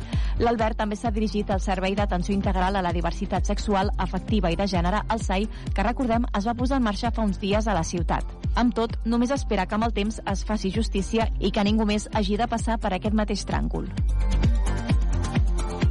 [0.41, 4.65] L'Albert també s'ha dirigit al Servei d'Atenció Integral a la Diversitat Sexual, Afectiva i de
[4.67, 7.85] Gènere, el SAI, que recordem es va posar en marxa fa uns dies a la
[7.85, 8.25] ciutat.
[8.55, 12.09] Amb tot, només espera que amb el temps es faci justícia i que ningú més
[12.13, 13.87] hagi de passar per aquest mateix tràngol.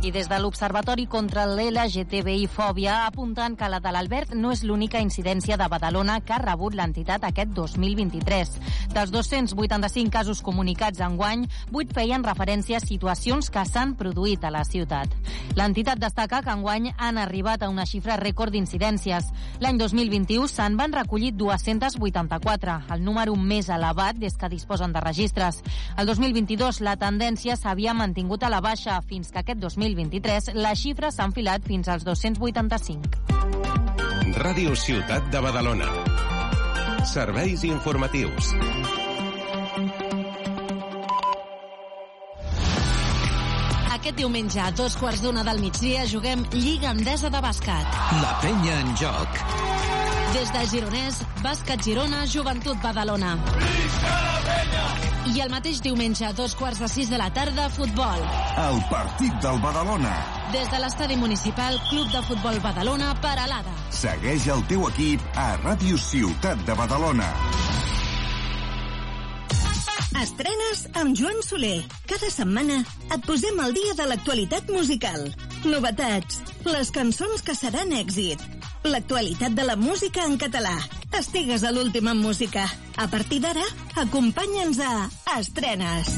[0.02, 5.58] I des de l'Observatori contra l'LGTBI-fòbia apunten que la de l'Albert no és l'única incidència
[5.60, 8.54] de Badalona que ha rebut l'entitat aquest 2023.
[8.94, 14.50] Dels 285 casos comunicats en guany, 8 feien referència a situacions que s'han produït a
[14.54, 15.12] la ciutat.
[15.60, 19.28] L'entitat destaca que enguany han arribat a una xifra rècord d'incidències.
[19.60, 25.60] L'any 2021 se'n van recollir 284, el número més elevat des que disposen de registres.
[25.98, 29.60] El 2022 la tendència s'havia mantingut a la baixa fins que aquest
[29.94, 33.00] 2023 les xifres s'han filat fins als 285.
[34.40, 35.88] Ràdio Ciutat de Badalona.
[37.08, 38.52] Serveis informatius.
[43.90, 48.00] Aquest diumenge a dos quarts d'una del migdia juguem Lliga Endesa de Bàsquet.
[48.22, 49.42] La penya en joc.
[50.36, 53.34] Des de Gironès, Bàsquet Girona, Joventut Badalona.
[55.30, 58.22] I el mateix diumenge a dos quarts de sis de la tarda, futbol.
[58.58, 60.14] El partit del Badalona.
[60.50, 63.70] Des de l'estadi municipal, Club de Futbol Badalona, Paralada.
[63.94, 67.28] Segueix el teu equip a Ràdio Ciutat de Badalona.
[70.20, 71.78] Estrenes amb Joan Soler.
[72.10, 72.80] Cada setmana
[73.14, 75.30] et posem al dia de l'actualitat musical.
[75.62, 78.42] Novetats, les cançons que seran èxit,
[78.84, 80.72] L'actualitat de la música en català.
[81.18, 82.64] Estigues a l'última en música.
[82.96, 83.64] A partir d'ara,
[84.00, 84.94] acompanya'ns a
[85.36, 86.14] Estrenes.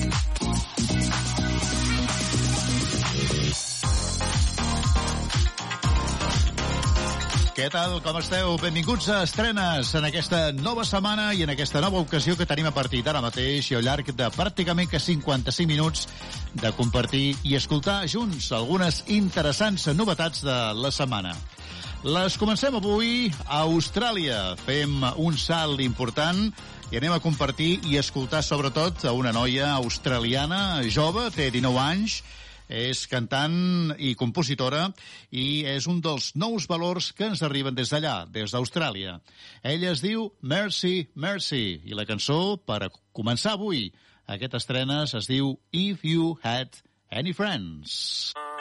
[7.52, 8.54] Què tal, com esteu?
[8.62, 12.72] Benvinguts a Estrenes en aquesta nova setmana i en aquesta nova ocasió que tenim a
[12.72, 16.06] partir d'ara mateix i al llarg de pràcticament que 55 minuts
[16.54, 21.34] de compartir i escoltar junts algunes interessants novetats de la setmana.
[22.02, 24.56] Les comencem avui a Austràlia.
[24.66, 26.48] Fem un salt important
[26.90, 32.16] i anem a compartir i escoltar sobretot a una noia australiana jove, té 19 anys,
[32.66, 34.88] és cantant i compositora
[35.30, 39.20] i és un dels nous valors que ens arriben des d'allà, des d'Austràlia.
[39.62, 43.92] Ella es diu Mercy, Mercy, i la cançó, per començar avui,
[44.26, 46.82] aquest estrenes es diu If You Had
[47.14, 48.32] Any Friends.
[48.34, 48.51] Can't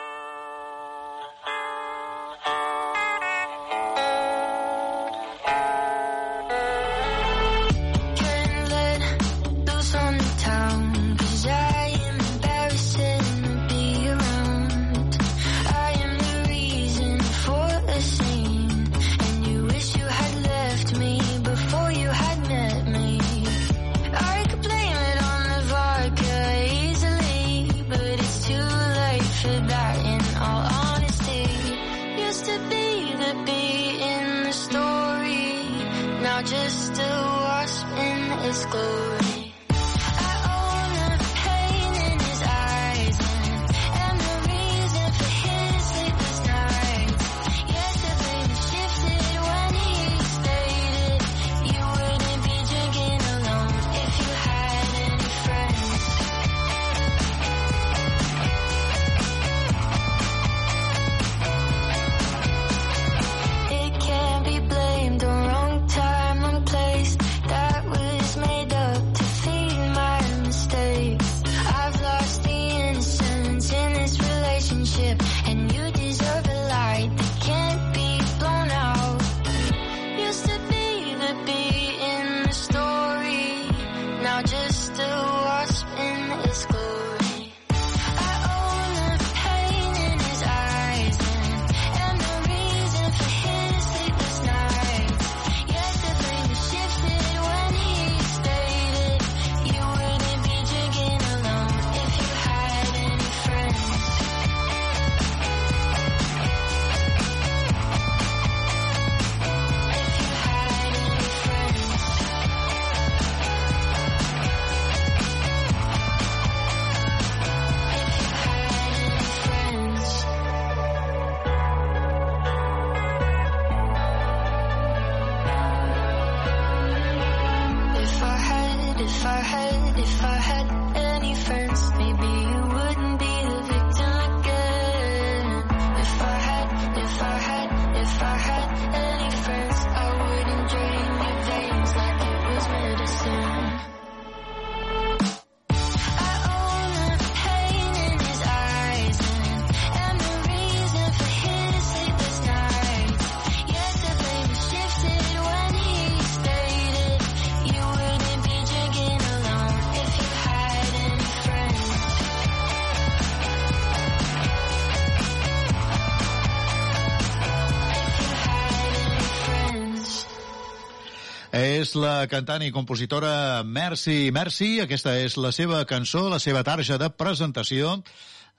[171.92, 174.78] És la cantant i compositora Mercy Mercy.
[174.80, 177.98] Aquesta és la seva cançó, la seva tarja de presentació.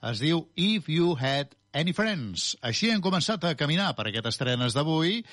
[0.05, 2.51] Es diu If You Had Any Friends.
[2.61, 5.23] Així hem començat a caminar per aquest estrenes d'avui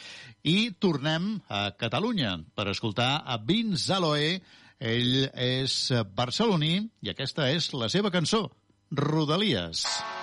[0.49, 4.33] i tornem a Catalunya per escoltar a Vince Aloe.
[4.81, 5.77] Ell és
[6.17, 6.73] barceloní
[7.05, 8.47] i aquesta és la seva cançó,
[8.97, 9.85] Rodalies.
[9.85, 10.20] Paralitzat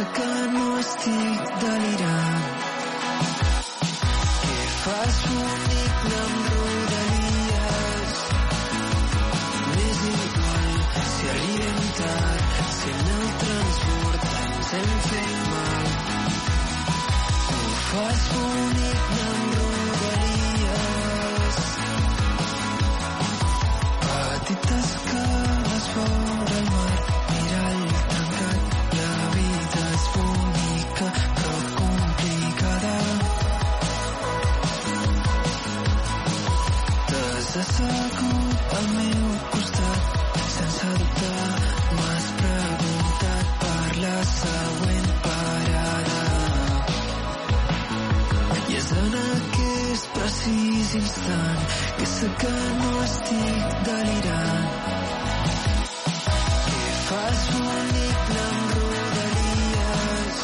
[0.00, 2.44] sé que no estic delirant.
[4.42, 8.14] Què fas bonic amb rodalies?
[9.72, 10.70] M'és igual
[11.14, 15.90] si arribem tard, si en el transbord ens hem fet mal.
[17.48, 19.69] Ho fas bonic amb rodalies.
[50.90, 51.58] Precís instant
[51.98, 54.68] que sé que no estic delirant.
[56.66, 60.40] Què fas bonic amb rodalies?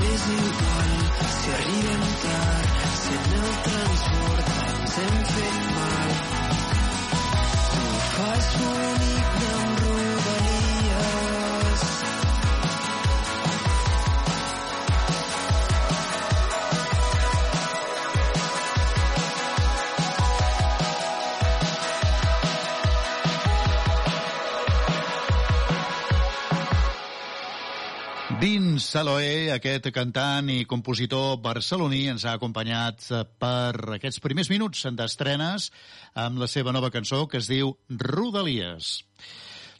[0.00, 0.92] M'és igual
[1.36, 2.68] si arribem tard,
[3.02, 6.10] si en el transbord ens hem fet mal.
[7.70, 9.19] Tu fas bonic
[28.90, 33.04] Saloé, aquest cantant i compositor barceloní ens ha acompanyat
[33.38, 35.68] per aquests primers minuts d'estrenes
[36.18, 39.04] amb la seva nova cançó que es diu Rodalies.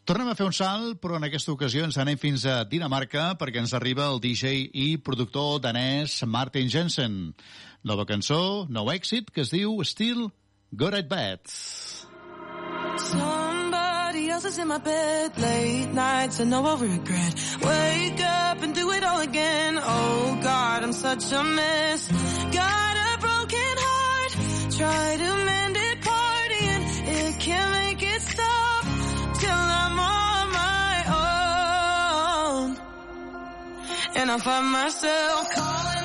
[0.07, 3.59] Tornem a fer un salt, però en aquesta ocasió ens anem fins a Dinamarca perquè
[3.65, 7.35] ens arriba el DJ i productor danès Martin Jensen.
[7.83, 10.29] Nova cançó, nou èxit, que es diu Still
[10.71, 11.51] Good at Bad.
[13.01, 13.60] Somebody
[14.45, 16.41] else is in my bed late nights.
[16.41, 17.35] I know I'll regret.
[17.63, 19.79] Wake up and do it all again.
[19.79, 22.09] Oh God, I'm such a mess.
[22.61, 24.33] Got a broken heart.
[24.79, 26.83] Try to mend it, partying.
[27.19, 28.85] It can't make it stop
[29.43, 30.95] till I'm on my
[32.57, 32.77] own.
[34.17, 36.00] And I find myself calling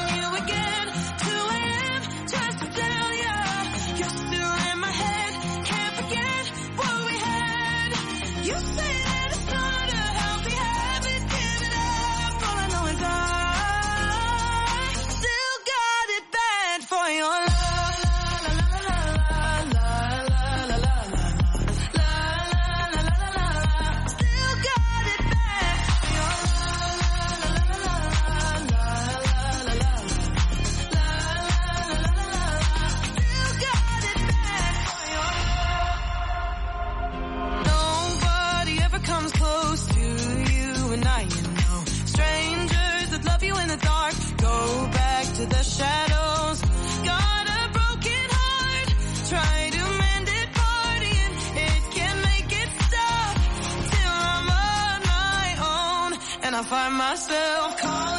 [56.65, 58.14] find myself calling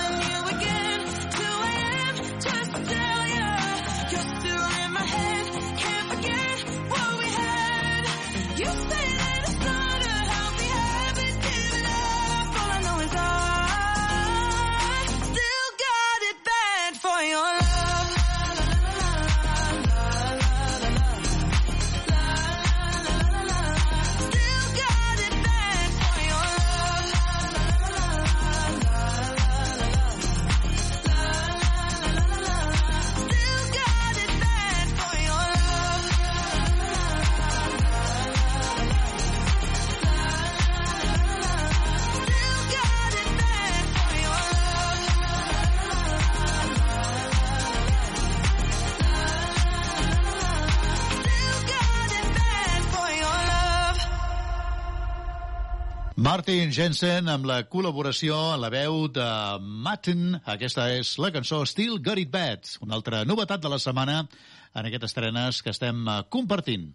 [56.27, 59.27] Martin Jensen amb la col·laboració en la veu de
[59.63, 60.35] Matten.
[60.57, 64.89] Aquesta és la cançó Still Got It Bad, una altra novetat de la setmana en
[64.89, 66.89] aquestes estrenes que estem eh, compartint.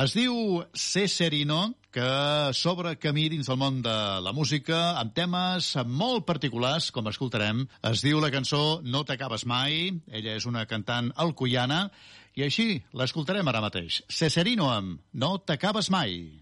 [0.00, 2.06] Es diu Ceserino, que
[2.56, 7.66] s'obre camí dins del món de la música amb temes molt particulars, com escoltarem.
[7.92, 9.90] Es diu la cançó No t'acabes mai.
[10.08, 11.90] Ella és una cantant alcoiana
[12.40, 14.00] i així l'escoltarem ara mateix.
[14.08, 16.41] Ceserino amb No t'acabes mai.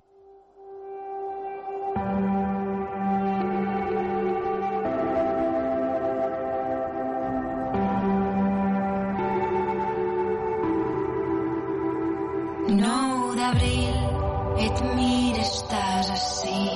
[14.70, 16.66] Et mires, estàs així.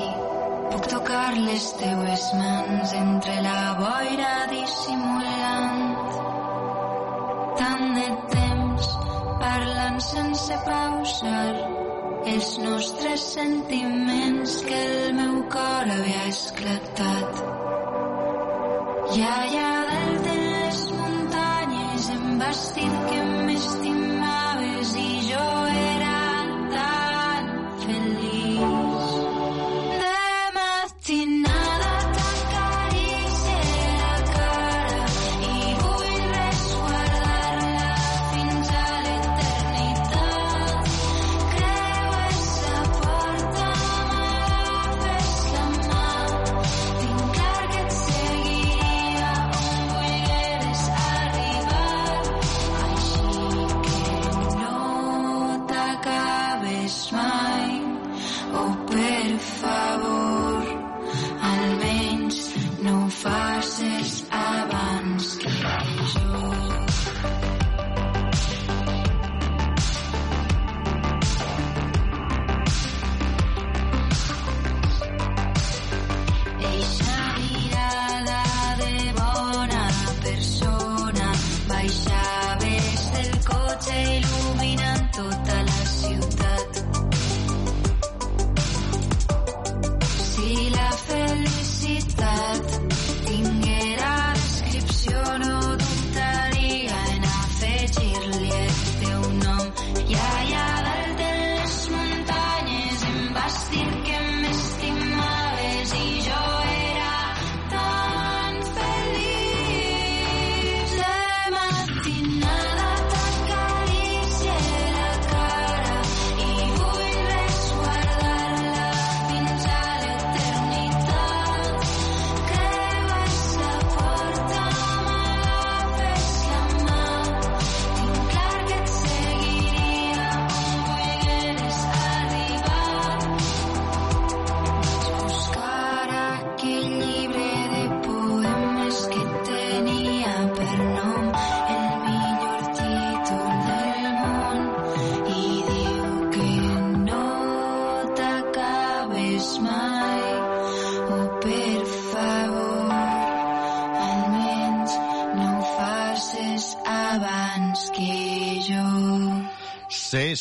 [0.70, 5.82] puc tocar les teues mans entre la boira dissimulant.
[7.60, 8.88] Tant de temps
[9.42, 11.52] parlant sense pausar
[12.32, 17.44] els nostres sentiments que el meu cor havia esclatat.
[19.14, 24.13] I allà dalt de les muntanyes em vas dir que m'estimaves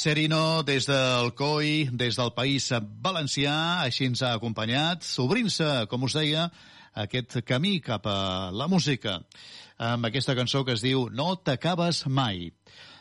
[0.03, 2.65] Serino des del COI, des del País
[3.05, 3.53] Valencià,
[3.85, 6.49] així ens ha acompanyat, obrint-se, com us deia,
[7.05, 9.21] aquest camí cap a la música,
[9.79, 12.49] amb aquesta cançó que es diu No t'acabes mai.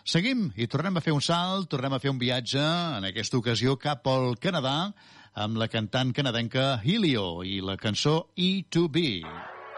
[0.06, 3.74] Seguim i tornem a fer un salt, tornem a fer un viatge, en aquesta ocasió
[3.74, 4.92] cap al Canadà,
[5.34, 9.26] amb la cantant canadenca Helio i la cançó E2B.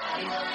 [0.05, 0.53] I've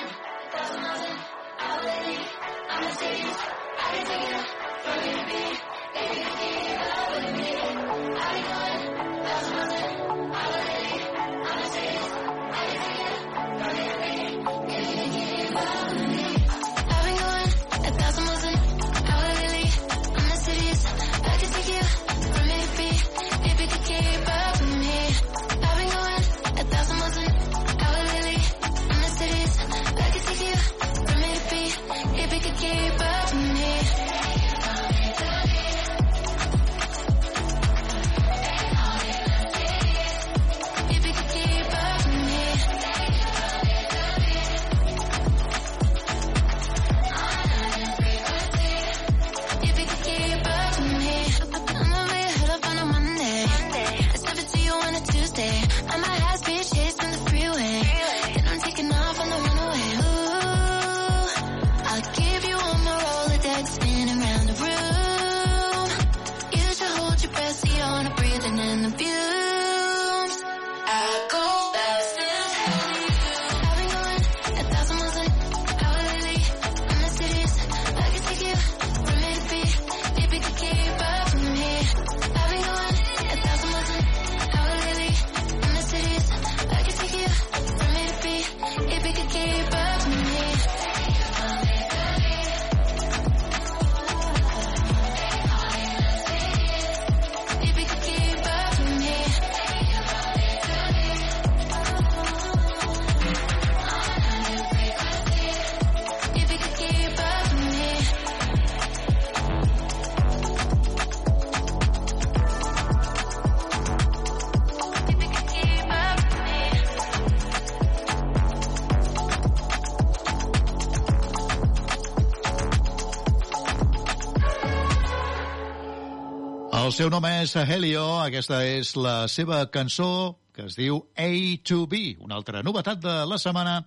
[127.00, 131.30] seu nom és Helio, aquesta és la seva cançó que es diu A
[131.64, 133.78] to B, una altra novetat de la setmana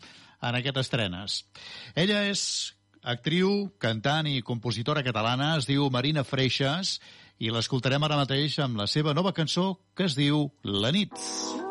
[0.41, 1.35] en aquest estrenes.
[1.93, 2.73] Ella és
[3.05, 7.03] actriu, cantant i compositora catalana, es diu Marina Freixas,
[7.37, 11.13] i l'escoltarem ara mateix amb la seva nova cançó que es diu La nit.
[11.13, 11.62] Je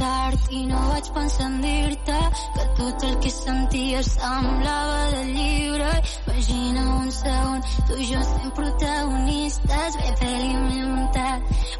[0.00, 2.18] tard i no vaig pensar en dir-te
[2.56, 5.90] que tot el que sentia semblava de llibre.
[6.26, 10.10] Imagina un segon, tu i jo sent protagonistes, bé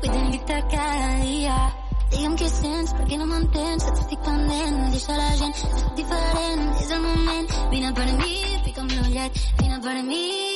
[0.00, 1.56] vull tenir-te cada dia.
[2.10, 6.68] Digue'm què sents, per què no m'entens, et estic pendent, deixa la gent, és diferent,
[6.82, 8.38] és el moment, vine per mi,
[8.68, 10.49] fica'm l'ullet, vine per mi.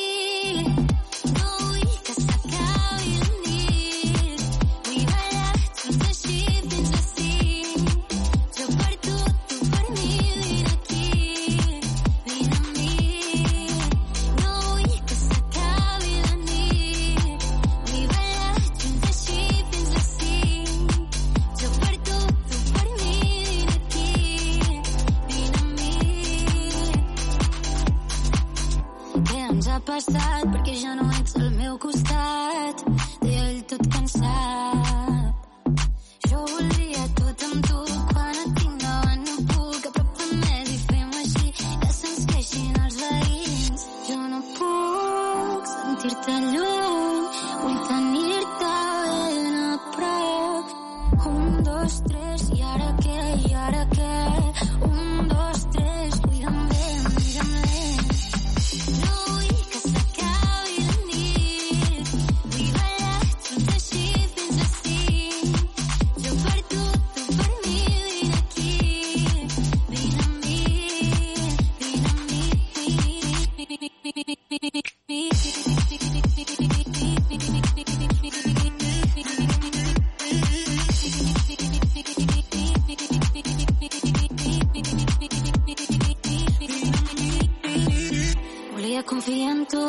[88.72, 89.84] Volia confiar en tu,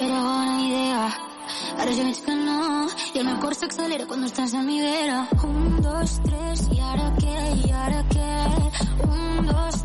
[0.00, 1.02] era bona idea.
[1.78, 2.60] Ara ja veig que no,
[3.14, 5.22] i el meu cor s'accelera quan estàs a mi vera.
[5.48, 8.32] Un, dos, tres, i ara què, i ara què?
[9.08, 9.82] Un, dos,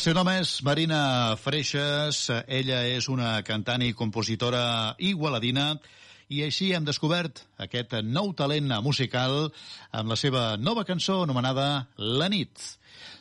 [0.00, 5.74] seu nom és Marina Freixas, ella és una cantant i compositora igualadina
[6.32, 9.50] i així hem descobert aquest nou talent musical
[9.92, 11.66] amb la seva nova cançó anomenada
[11.98, 12.64] La nit.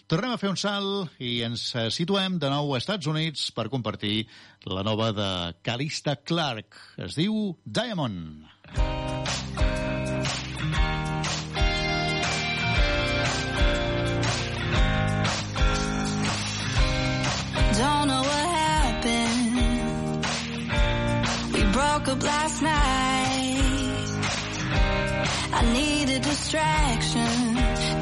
[0.08, 4.30] Tornem a fer un salt i ens situem de nou a Estats Units per compartir
[4.64, 5.32] la nova de
[5.68, 6.80] Calista Clark.
[6.96, 8.48] Es diu Diamond.
[8.78, 9.69] Don't
[22.00, 23.60] We broke up last night.
[25.52, 27.56] I need a distraction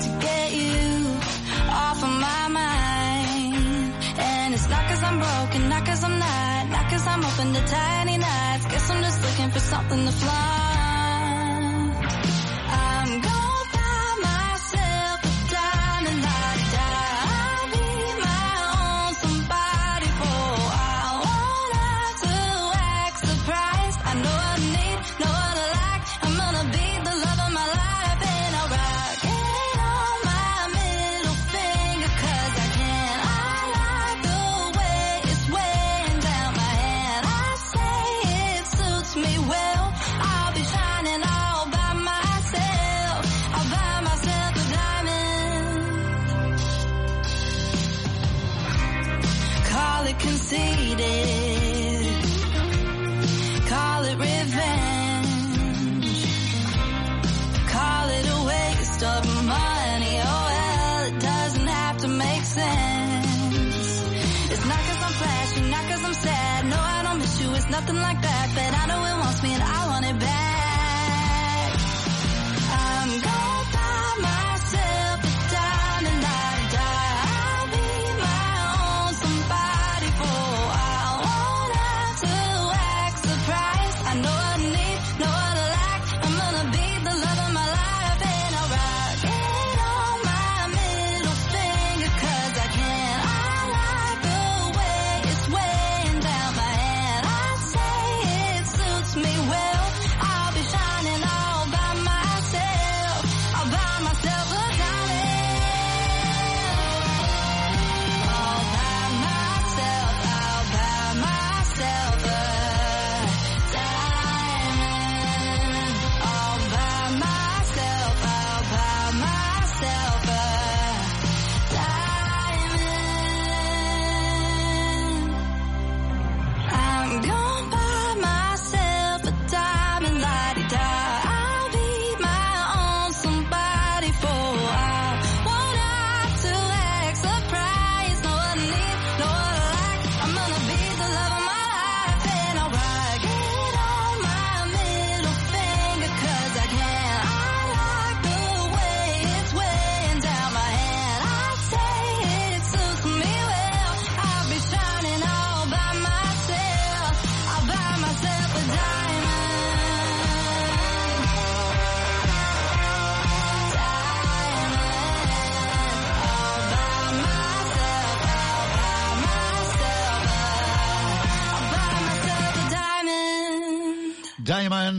[0.03, 1.19] to get you
[1.69, 3.93] off of my mind.
[4.19, 7.61] And it's not cause I'm broken, not cause I'm not, not cause I'm open to
[7.65, 8.65] tiny nights.
[8.65, 10.86] Guess I'm just looking for something to flaunt.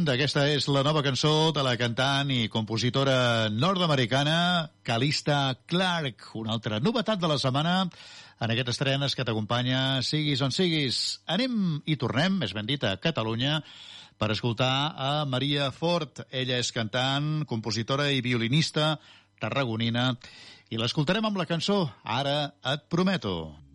[0.09, 6.30] Aquesta és la nova cançó de la cantant i compositora nord-americana Calista Clark.
[6.40, 11.20] Una altra novetat de la setmana en aquest estrenes que t'acompanya siguis on siguis.
[11.28, 13.60] Anem i tornem, més ben dit, a Catalunya
[14.16, 16.24] per escoltar a Maria Fort.
[16.32, 18.94] Ella és cantant, compositora i violinista
[19.43, 20.14] tarragonina
[20.72, 23.68] i l'escoltarem amb la cançó Ara et prometo.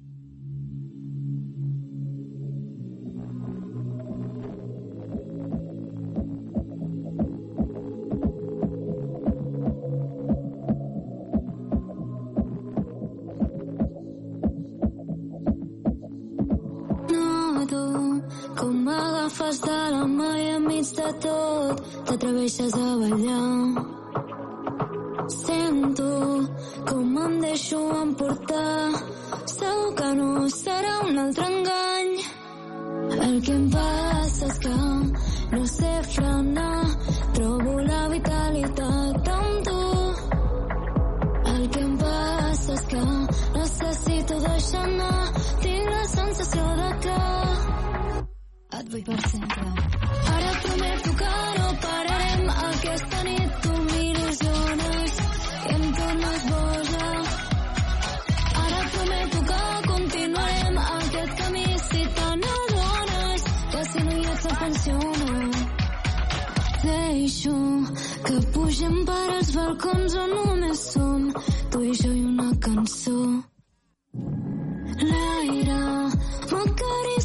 [19.54, 21.82] M'agafes de la mà i enmig de tot.
[22.06, 23.86] T'atreveixes a ballar.
[25.28, 26.50] Sento
[26.88, 28.92] com em deixo emportar.
[29.46, 32.12] Segur que no serà un altre engany.
[33.28, 34.76] El que em passa és que
[35.54, 36.86] no sé frenar.
[37.34, 39.82] Trobo la vitalitat amb tu.
[41.56, 43.06] El que em passa és que
[43.60, 45.32] necessito deixar anar.
[45.62, 47.53] Tinc la sensació de que
[48.84, 49.66] et vull per sempre
[50.34, 57.10] Ara et prometo que no pararem aquesta nit tu m'il·lusiones i em tornes boja.
[58.64, 59.62] Ara et prometo que
[59.92, 65.40] continuarem aquest camí si te n'adones que si no hi ets et funciona.
[66.84, 67.58] Deixo
[68.28, 71.32] que pugem per als balcons on només som
[71.72, 73.20] tu i jo i una cançó.
[75.12, 75.82] L'aire
[76.52, 77.23] m'acaricia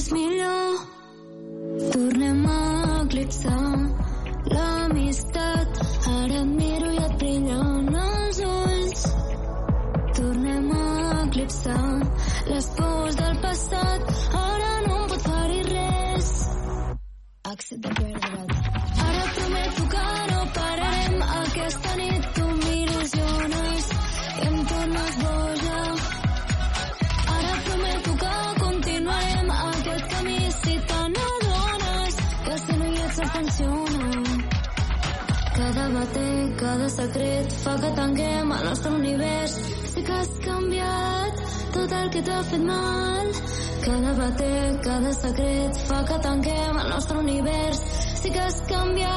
[0.00, 0.76] és millor.
[1.92, 2.60] Tornem a
[3.02, 3.64] eclipsar
[4.52, 5.80] l'amistat.
[6.12, 9.02] Ara et miro i et brillen els ulls.
[10.20, 10.86] Tornem a
[11.26, 11.84] eclipsar
[12.52, 14.10] les pors del passat.
[14.44, 16.32] Ara no em pot ferir res.
[17.52, 18.58] Èxit de perdre't.
[19.06, 20.29] Ara et prometo que
[36.00, 39.52] Cada bater, cada secret fa que tanquem el nostre univers.
[39.92, 41.40] Sé que has canviat
[41.74, 43.26] tot el que t'ha fet mal.
[43.84, 47.78] Cada bater, cada secret fa que tanquem el nostre univers.
[48.22, 49.10] Sé que has canviat.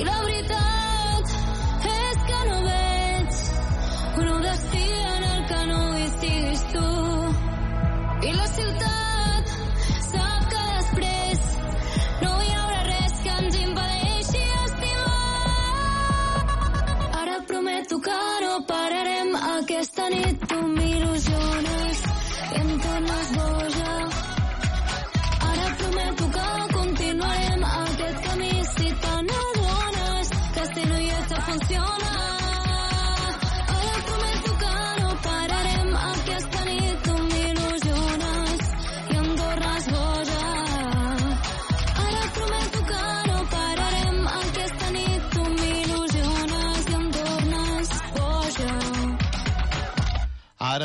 [0.08, 1.24] la veritat
[1.92, 3.30] és que no veig
[4.32, 6.88] un destí en el que no hi siguis tu.
[8.30, 9.17] I la ciutat
[19.88, 20.36] aquesta nit.
[20.48, 21.87] Tu m'il·lusiones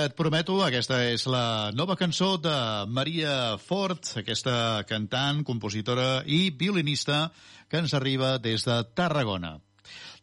[0.03, 2.53] et prometo, aquesta és la nova cançó de
[2.91, 7.29] Maria Fort, aquesta cantant, compositora i violinista
[7.71, 9.55] que ens arriba des de Tarragona.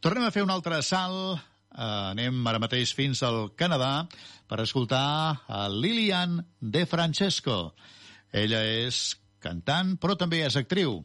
[0.04, 4.06] Tornem a fer un altre salt, eh, anem ara mateix fins al Canadà
[4.48, 7.74] per escoltar a Lilian De Francesco.
[8.32, 11.00] Ella és cantant, però també és actriu.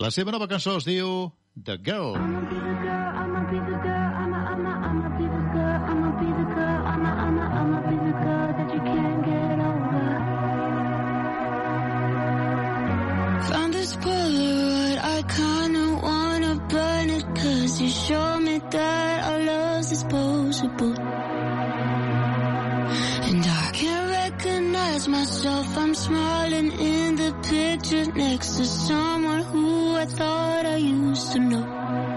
[0.00, 2.16] La seva nova cançó es diu The Girl.
[2.16, 2.99] Found
[18.62, 20.94] me that our love's disposable
[23.28, 30.04] And I can't recognize myself, I'm smiling in the picture Next to someone who I
[30.06, 32.09] thought I used to know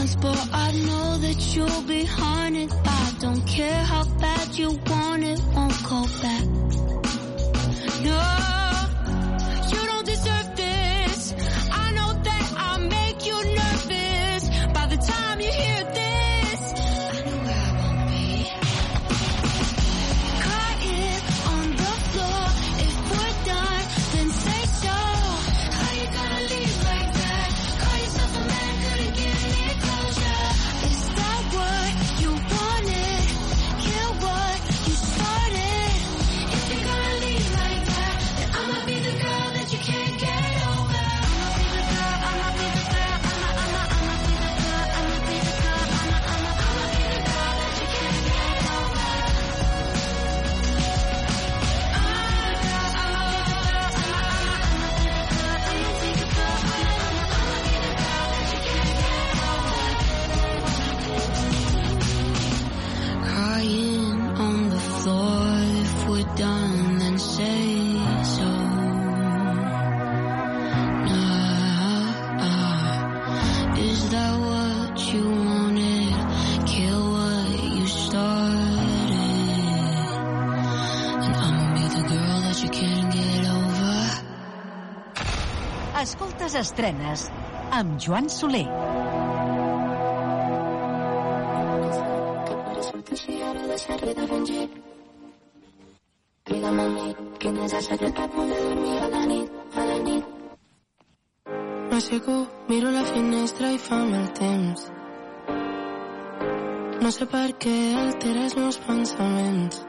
[0.00, 2.72] but I know that you'll be haunted.
[2.72, 5.40] I don't care how bad you want it,
[86.50, 87.30] Escoltes estrenes
[87.70, 88.66] amb Joan Soler.
[96.46, 96.80] Digue'm.
[101.90, 102.36] M'aixeco,
[102.68, 104.90] miro la finestra i fa mal temps.
[107.00, 109.84] No sé per què altera els meus pensaments.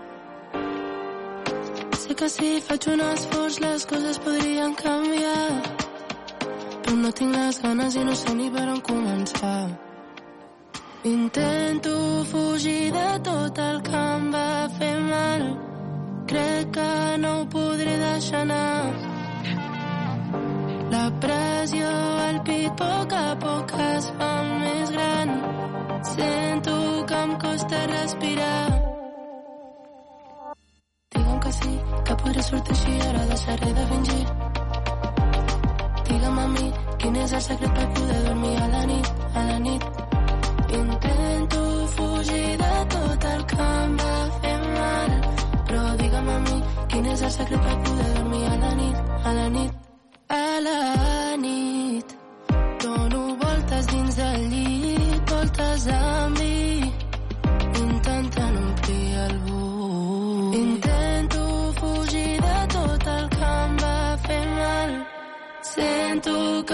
[2.06, 5.91] Sé que si faig un esforç les coses podrien canviar.
[6.92, 9.60] No tinc les ganes i no sé ni per on començar.
[11.08, 11.94] Intento
[12.32, 15.46] fugir de tot el que em va fer mal.
[16.32, 16.90] Crec que
[17.24, 18.84] no ho podré deixar anar.
[20.92, 21.94] La pressió
[22.28, 24.32] al pit poc a poc es fa
[24.66, 25.34] més gran.
[26.12, 26.78] Sento
[27.08, 28.68] que em costa respirar.
[31.44, 31.72] Que sí,
[32.06, 34.11] que podré sortir així, ara deixaré de fingir.
[37.24, 39.84] És el secret per poder dormir a la nit, a la nit.
[40.78, 41.60] Intento
[41.96, 44.16] fugir de tot el que em va
[44.46, 45.14] fer mal.
[45.68, 46.58] Però digue'm a mi,
[46.88, 49.72] quin és el secret per poder dormir a la nit, a la nit.
[50.40, 51.01] A la nit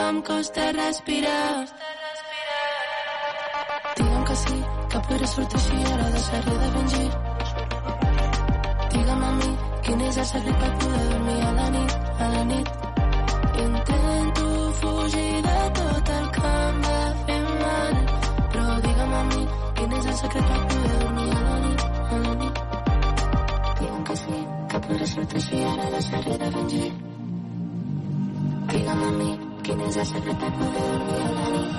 [0.10, 1.66] em costa respirar.
[3.98, 4.58] Digue'm que sí,
[4.90, 7.10] que podré sortir així, ara deixaré de fingir.
[8.94, 9.50] Digue'm a mi,
[9.88, 12.70] quin és el secret per poder dormir a la nit, a la nit.
[13.66, 14.46] Intento
[14.80, 18.00] fugir de tot el que em va fer mal.
[18.54, 19.44] Però digue'm a mi,
[19.82, 22.64] quin és el secret per poder dormir a la nit, a la nit.
[23.82, 24.40] Digue'm que sí,
[24.72, 26.90] que podré sortir així, ara deixaré de fingir.
[28.72, 29.32] Digue'm a mi,
[29.68, 31.72] quin és el secret per poder dormir a la nit.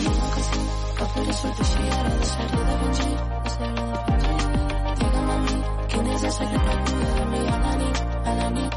[0.00, 0.60] Digue'm que sí,
[0.98, 3.14] que podré sortir així, ara deixaré de fingir.
[3.46, 4.36] Deixaré de fingir.
[4.98, 5.56] Digue'm a mi,
[5.94, 8.72] quin és el secret per poder dormir a la nit, a la nit.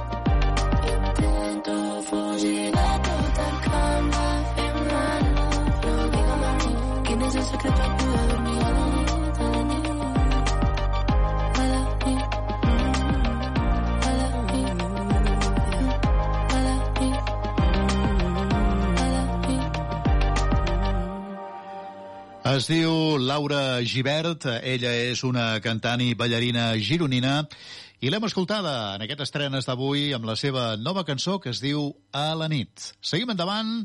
[0.94, 1.76] Intento
[2.08, 5.24] fugir de tot el que em va fer mal.
[5.84, 6.74] Digue'm a mi,
[7.10, 8.37] quin és el secret per poder dormir
[22.48, 27.42] Es diu Laura Givert, ella és una cantant i ballarina gironina
[28.00, 31.90] i l'hem escoltada en aquest estrenes d'avui amb la seva nova cançó que es diu
[32.16, 32.94] A la nit.
[33.04, 33.84] Seguim endavant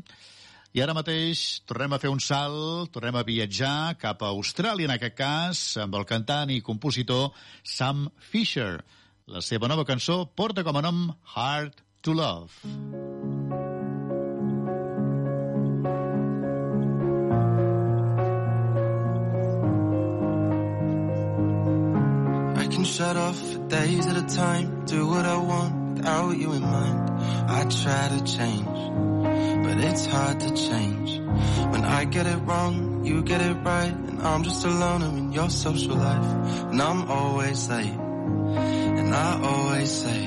[0.71, 4.95] i ara mateix tornem a fer un salt, tornem a viatjar cap a Austràlia, en
[4.95, 7.33] aquest cas, amb el cantant i compositor
[7.67, 8.79] Sam Fisher.
[9.27, 13.42] La seva nova cançó porta com a nom Hard to Love.
[22.73, 26.61] Can shut off for days at a time, do what I want without you in
[26.61, 27.09] mind.
[27.49, 28.65] I try to change,
[29.65, 31.19] but it's hard to change.
[31.71, 35.31] When I get it wrong, you get it right, and I'm just a loner in
[35.33, 36.25] your social life.
[36.71, 37.97] And I'm always late,
[38.99, 40.23] and I always say,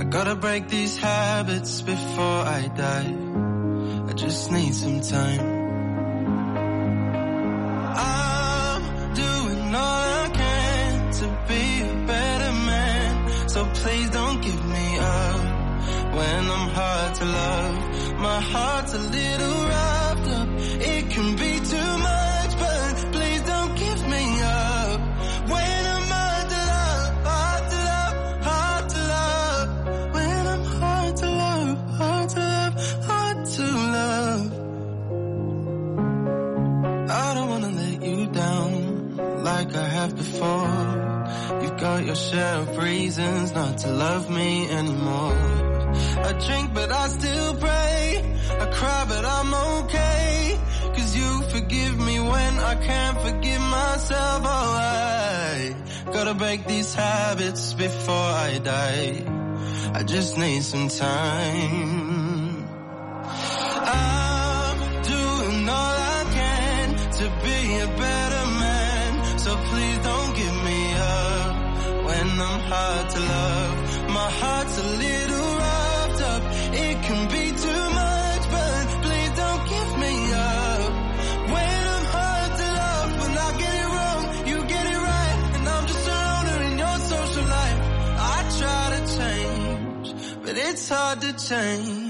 [0.00, 3.14] I gotta break these habits before I die.
[4.08, 5.61] I just need some time.
[16.14, 18.18] When I'm hard to love.
[18.18, 20.48] My heart's a little wrapped up.
[20.92, 25.00] It can be too much, but please don't give me up.
[25.52, 28.14] When I'm hard to love, hard to love,
[28.48, 29.68] hard to love.
[30.14, 32.74] When I'm hard to love, hard to love,
[33.10, 33.64] hard to
[33.96, 34.42] love.
[37.10, 40.78] I don't wanna let you down like I have before.
[41.62, 45.71] You've got your share of reasons not to love me anymore.
[46.28, 48.36] I drink but I still pray.
[48.60, 49.54] I cry but I'm
[49.84, 50.58] okay.
[50.96, 54.42] Cause you forgive me when I can't forgive myself.
[54.44, 55.74] Oh, I
[56.12, 59.24] gotta break these habits before I die.
[59.94, 62.68] I just need some time.
[63.84, 66.88] I'm doing all I can
[67.18, 69.38] to be a better man.
[69.38, 71.56] So please don't give me up
[72.06, 73.61] when I'm hard to love.
[90.92, 92.01] Hard to change.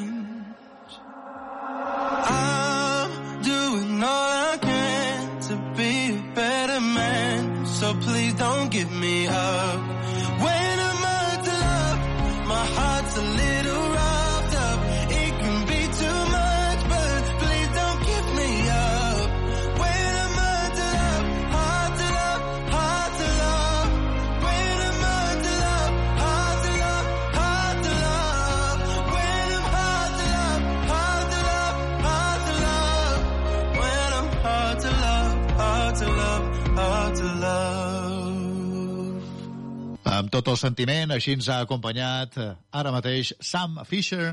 [40.33, 42.49] Tot el sentiment, així ens ha acompanyat eh,
[42.81, 44.31] ara mateix Sam Fisher,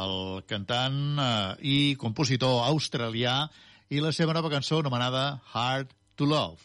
[0.00, 0.14] el
[0.48, 1.26] cantant eh,
[1.68, 3.34] i compositor australià,
[3.92, 6.56] i la seva nova cançó anomenada Hard to Love.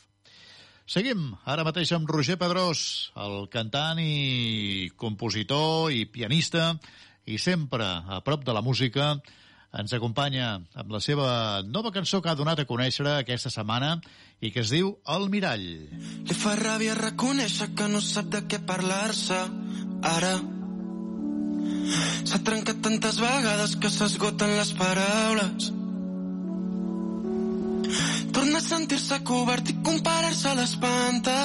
[0.88, 6.78] Seguim ara mateix amb Roger Pedrós, el cantant i compositor i pianista,
[7.28, 9.18] i sempre a prop de la música,
[9.76, 13.98] ens acompanya amb la seva nova cançó que ha donat a conèixer aquesta setmana
[14.40, 15.66] i que es diu El Mirall.
[16.28, 19.40] Li fa ràbia reconèixer que no sap de què parlar-se
[20.08, 20.36] ara.
[22.28, 25.72] S'ha trencat tantes vegades que s'esgoten les paraules.
[28.36, 31.38] Torna a sentir-se covard i comparar-se a l'espanta.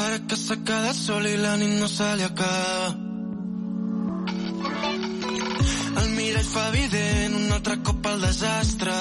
[0.00, 3.09] Ara que s'ha quedat sol i la nit no se li acaba.
[6.30, 8.92] Mirall fa evident un altre cop el desastre.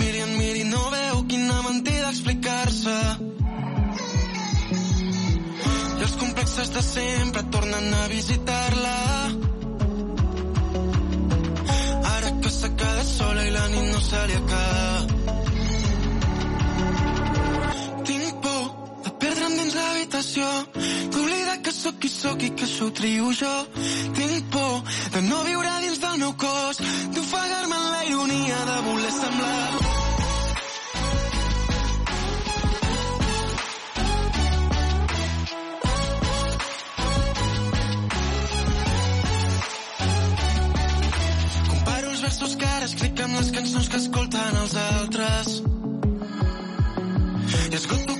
[0.00, 2.96] Miri en miri, no veu quina mentida explicar-se.
[5.96, 8.96] I els complexes de sempre tornen a visitar-la.
[12.16, 12.52] Ara que
[12.82, 15.17] quedat sola i la nit no se li acaba.
[19.68, 20.44] Dins l'habitació,
[21.12, 23.54] d'oblidar que sóc qui sóc i que això ho trio jo.
[24.16, 24.80] Tinc por
[25.12, 26.80] de no viure dins del meu cos,
[27.12, 29.96] d'ofegar-me en la ironia de voler semblar
[42.28, 45.54] versos que ara escric amb les cançons que escolten els altres.
[47.70, 48.17] I esgoto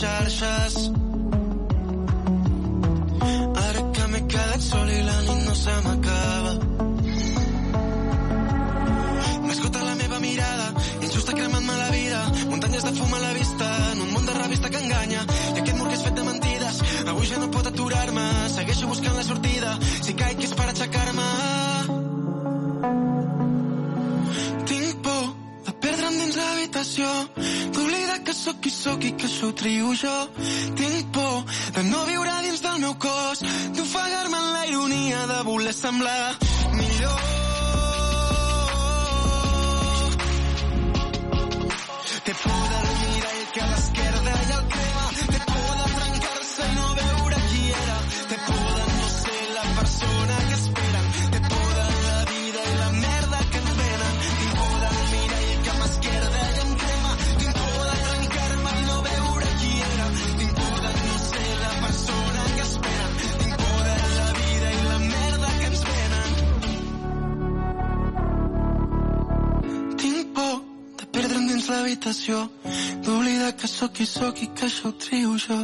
[0.00, 0.74] xarxes.
[3.66, 6.52] Ara que m'he quedat sol i la nit no se m'acaba.
[9.44, 10.68] M'esgota la meva mirada,
[11.02, 12.20] injusta cremant-me la vida,
[12.52, 15.76] muntanyes de fum a la vista, en un món de revista que enganya, i aquest
[15.76, 16.80] mur que és fet de mentides,
[17.12, 21.28] avui ja no pot aturar-me, segueixo buscant la sortida, si caic és per aixecar-me.
[24.72, 25.24] Tinc por
[25.68, 27.14] de perdre'm dins l'habitació,
[28.30, 30.16] que sóc qui sóc i que això trio jo.
[30.78, 31.38] Tinc por
[31.74, 33.42] de no viure dins del meu cos,
[33.74, 36.36] d'ofegar-me en la ironia de voler semblar
[36.78, 37.18] millor.
[42.28, 44.79] Té por del mirall que a l'esquerda hi ha el
[71.80, 72.38] l'habitació
[73.04, 75.60] d'oblidar que sóc qui sóc i que això ho trio jo.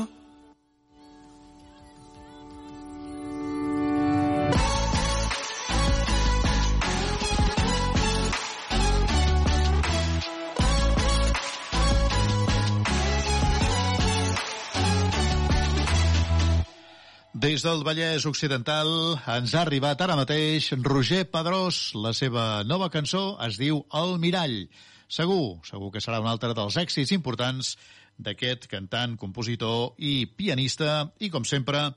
[17.46, 18.88] Des del Vallès Occidental
[19.36, 21.92] ens ha arribat ara mateix Roger Pedrós.
[21.94, 24.62] La seva nova cançó es diu El Mirall.
[25.08, 27.76] Segur, segur que serà un altre dels èxits importants
[28.18, 31.90] d'aquest cantant, compositor i pianista i, com sempre,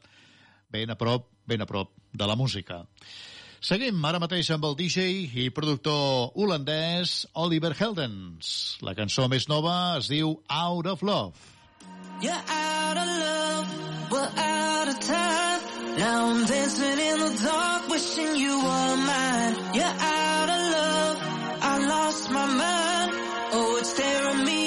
[0.69, 2.83] ben a prop, ben a prop de la música.
[3.59, 5.07] Seguim ara mateix amb el DJ
[5.43, 8.77] i productor holandès Oliver Heldens.
[8.87, 11.35] La cançó més nova es diu Out of Love.
[12.21, 13.67] You're out of love,
[14.11, 15.61] we're out of time.
[15.97, 19.55] Now I'm dancing in the dark, wishing you were mine.
[19.73, 21.17] You're out of love,
[21.87, 23.11] lost my mind.
[23.51, 24.58] Oh, it's tearing me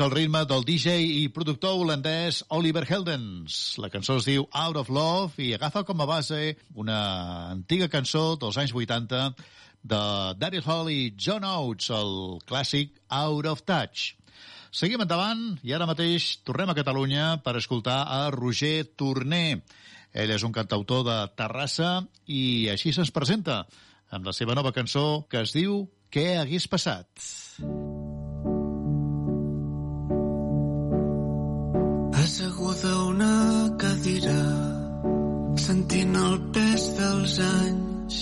[0.00, 3.56] És el ritme del DJ i productor holandès Oliver Heldens.
[3.84, 6.38] La cançó es diu Out of Love i agafa com a base
[6.72, 7.00] una
[7.50, 9.20] antiga cançó dels anys 80
[9.92, 10.00] de
[10.40, 14.14] Daryl Hall i John Oates, el clàssic Out of Touch.
[14.72, 19.60] Seguim endavant i ara mateix tornem a Catalunya per escoltar a Roger Torné.
[20.16, 23.66] Ell és un cantautor de Terrassa i així se'ns presenta
[24.08, 27.04] amb la seva nova cançó que es diu Què hagués passat?
[27.20, 27.99] Asseguda
[35.70, 38.14] sentint el pes dels anys,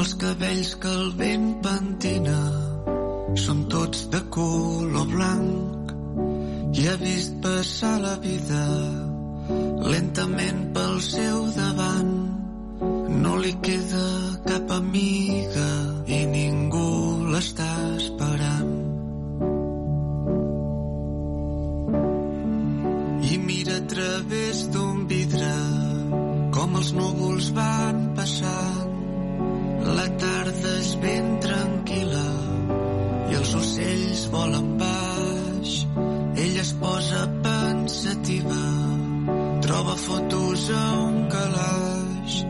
[0.00, 2.36] els cabells que el vent pentina,
[3.42, 5.92] són tots de color blanc,
[6.80, 8.62] i ha vist passar la vida
[9.92, 12.14] lentament pel seu davant.
[13.24, 14.06] No li queda
[14.46, 15.68] cap amiga
[16.08, 16.88] i ningú
[17.34, 18.72] l'està esperant.
[23.28, 24.97] I mira a través d'un
[26.88, 28.92] els núvols van passant.
[29.96, 32.28] La tarda és ben tranquil·la
[33.28, 35.74] i els ocells volen baix.
[36.44, 38.62] Ella es posa pensativa,
[39.66, 42.40] troba fotos a un calaix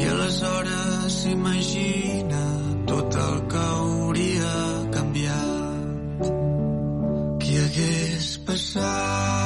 [0.00, 2.42] i aleshores s'imagina
[2.88, 4.56] tot el que hauria
[4.96, 6.34] canviat.
[7.44, 9.41] Qui hagués passat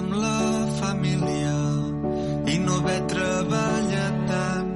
[0.00, 1.56] amb la família
[2.52, 4.70] i no haver treballat tant,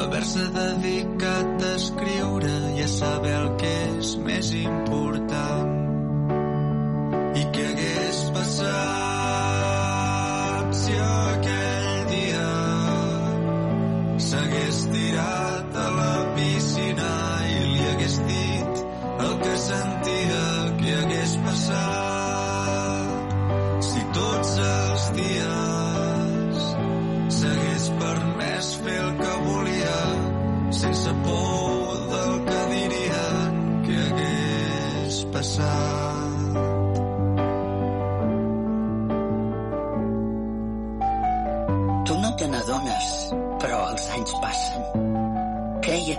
[0.00, 4.89] haver-se dedicat a escriure i a saber el que és més important.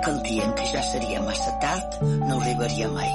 [0.01, 3.11] que el dia en què ja seria massa tard no arribaria mai.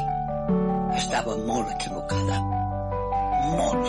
[1.00, 2.38] Estava molt equivocada.
[3.56, 3.88] Molt.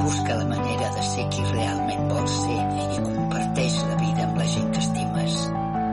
[0.00, 2.58] Busca la manera de ser qui realment vols ser
[2.96, 5.38] i comparteix la vida amb la gent que estimes.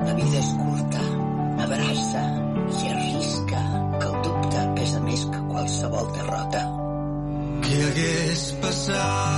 [0.09, 1.05] La vida és curta,
[1.68, 2.26] abraça
[2.68, 3.64] i arrisca
[3.97, 6.64] que el dubte pesa més que qualsevol derrota.
[7.68, 9.36] Què hagués passat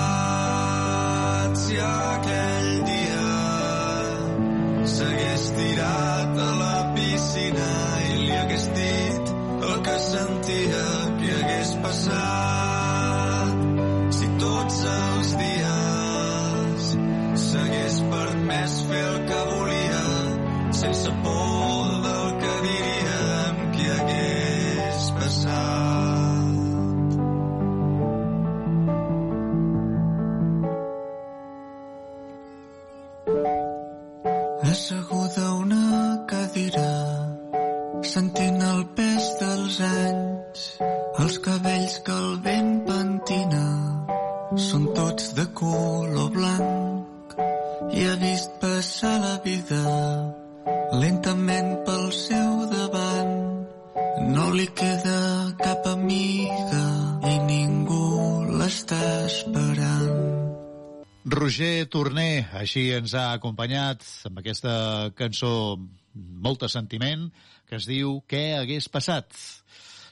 [61.90, 64.72] Torné, així ens ha acompanyat amb aquesta
[65.18, 65.80] cançó
[66.14, 67.24] molt de sentiment,
[67.66, 69.34] que es diu Què hagués passat?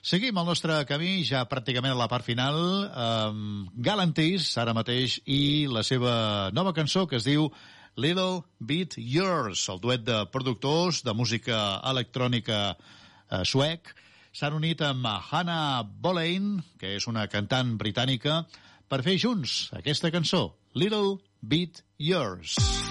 [0.01, 2.57] Seguim el nostre camí, ja pràcticament a la part final,
[3.03, 6.13] amb Galantis, ara mateix, i la seva
[6.55, 7.49] nova cançó, que es diu
[7.97, 11.59] Little Bit Yours, el duet de productors de música
[11.91, 13.93] electrònica eh, suec,
[14.33, 18.43] s'han unit amb Hannah Boleyn, que és una cantant britànica,
[18.87, 20.47] per fer junts aquesta cançó,
[20.77, 22.86] Little Beat Yours.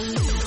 [0.00, 0.37] love.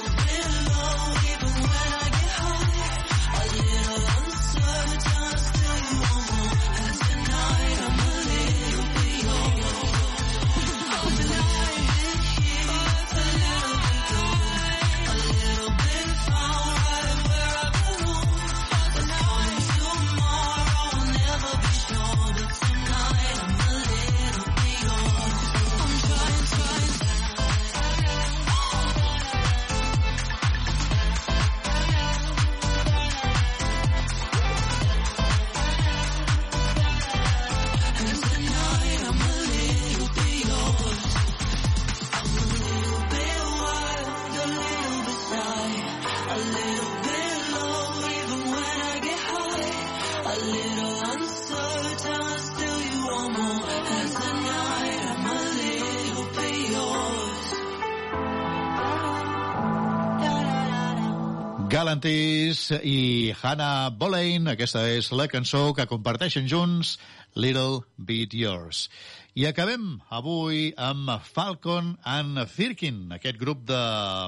[62.02, 64.48] Galantis i Hannah Boleyn.
[64.49, 66.95] Aquesta és la cançó que comparteixen junts,
[67.36, 68.90] Little Bit Yours.
[69.38, 73.82] I acabem avui amb Falcon and Firkin, aquest grup de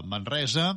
[0.05, 0.75] Manresa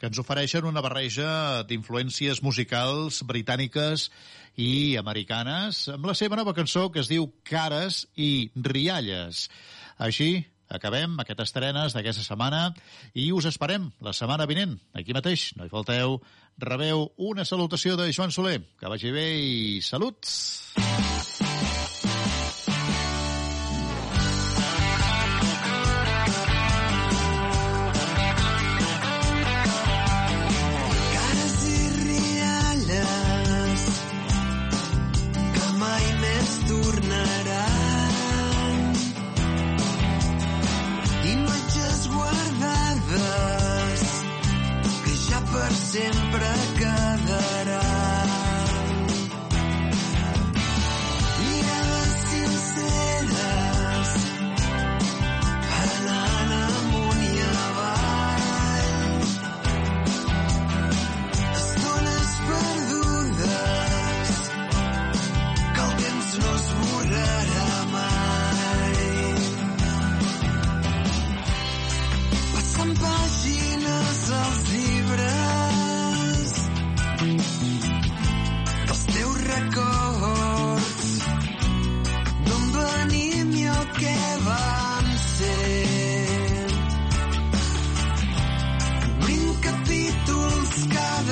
[0.00, 4.08] que ens ofereixen una barreja d'influències musicals britàniques
[4.56, 9.50] i americanes amb la seva nova cançó que es diu Cares i Rialles.
[9.98, 12.68] Així, acabem aquestes estrenes d'aquesta setmana
[13.14, 16.20] i us esperem la setmana vinent, aquí mateix, no hi falteu,
[16.58, 18.60] rebeu una salutació de Joan Soler.
[18.80, 21.17] Que vagi bé i saluts!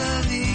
[0.07, 0.46] believe.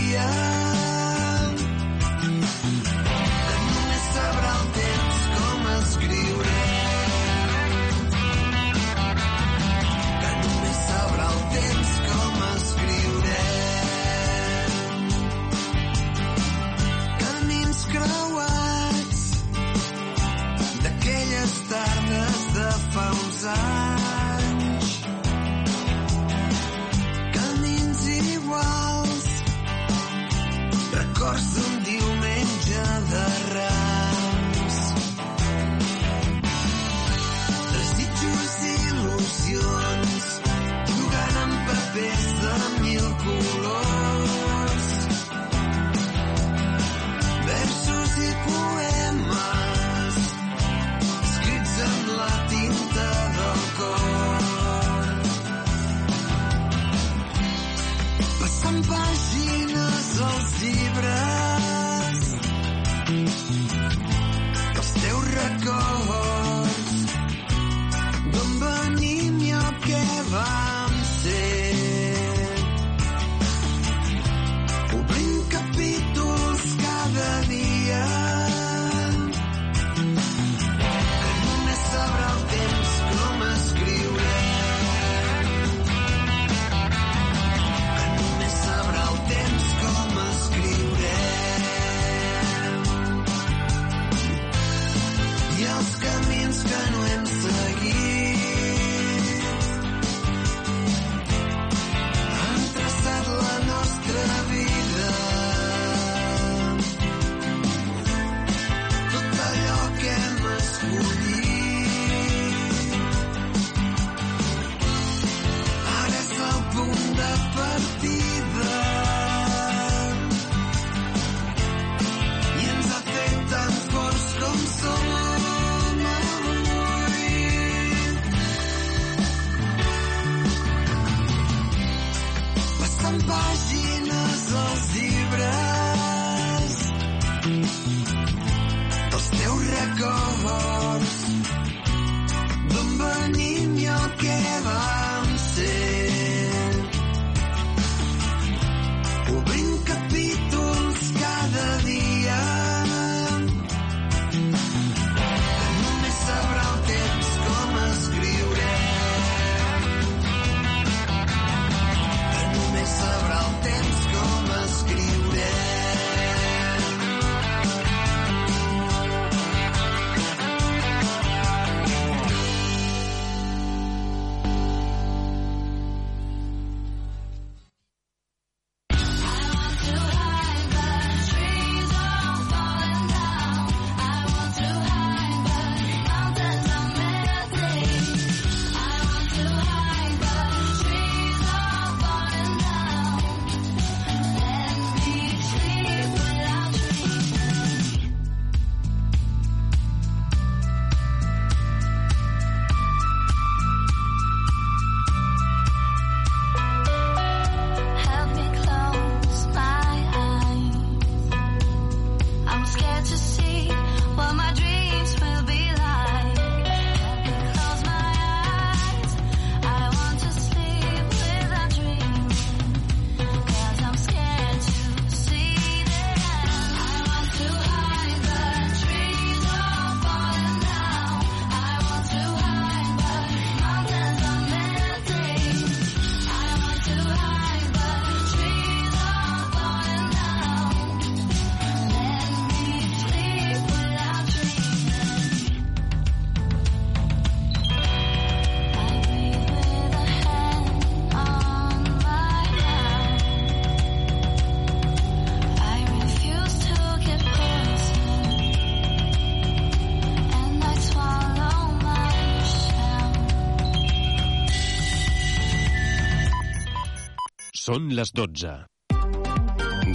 [267.71, 268.49] Són les 12.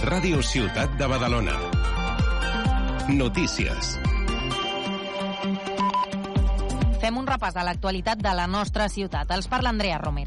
[0.09, 1.53] Ràdio Ciutat de Badalona.
[3.13, 3.91] Notícies.
[7.03, 9.29] Fem un repàs de l'actualitat de la nostra ciutat.
[9.37, 10.15] Els parla Andrea Romera.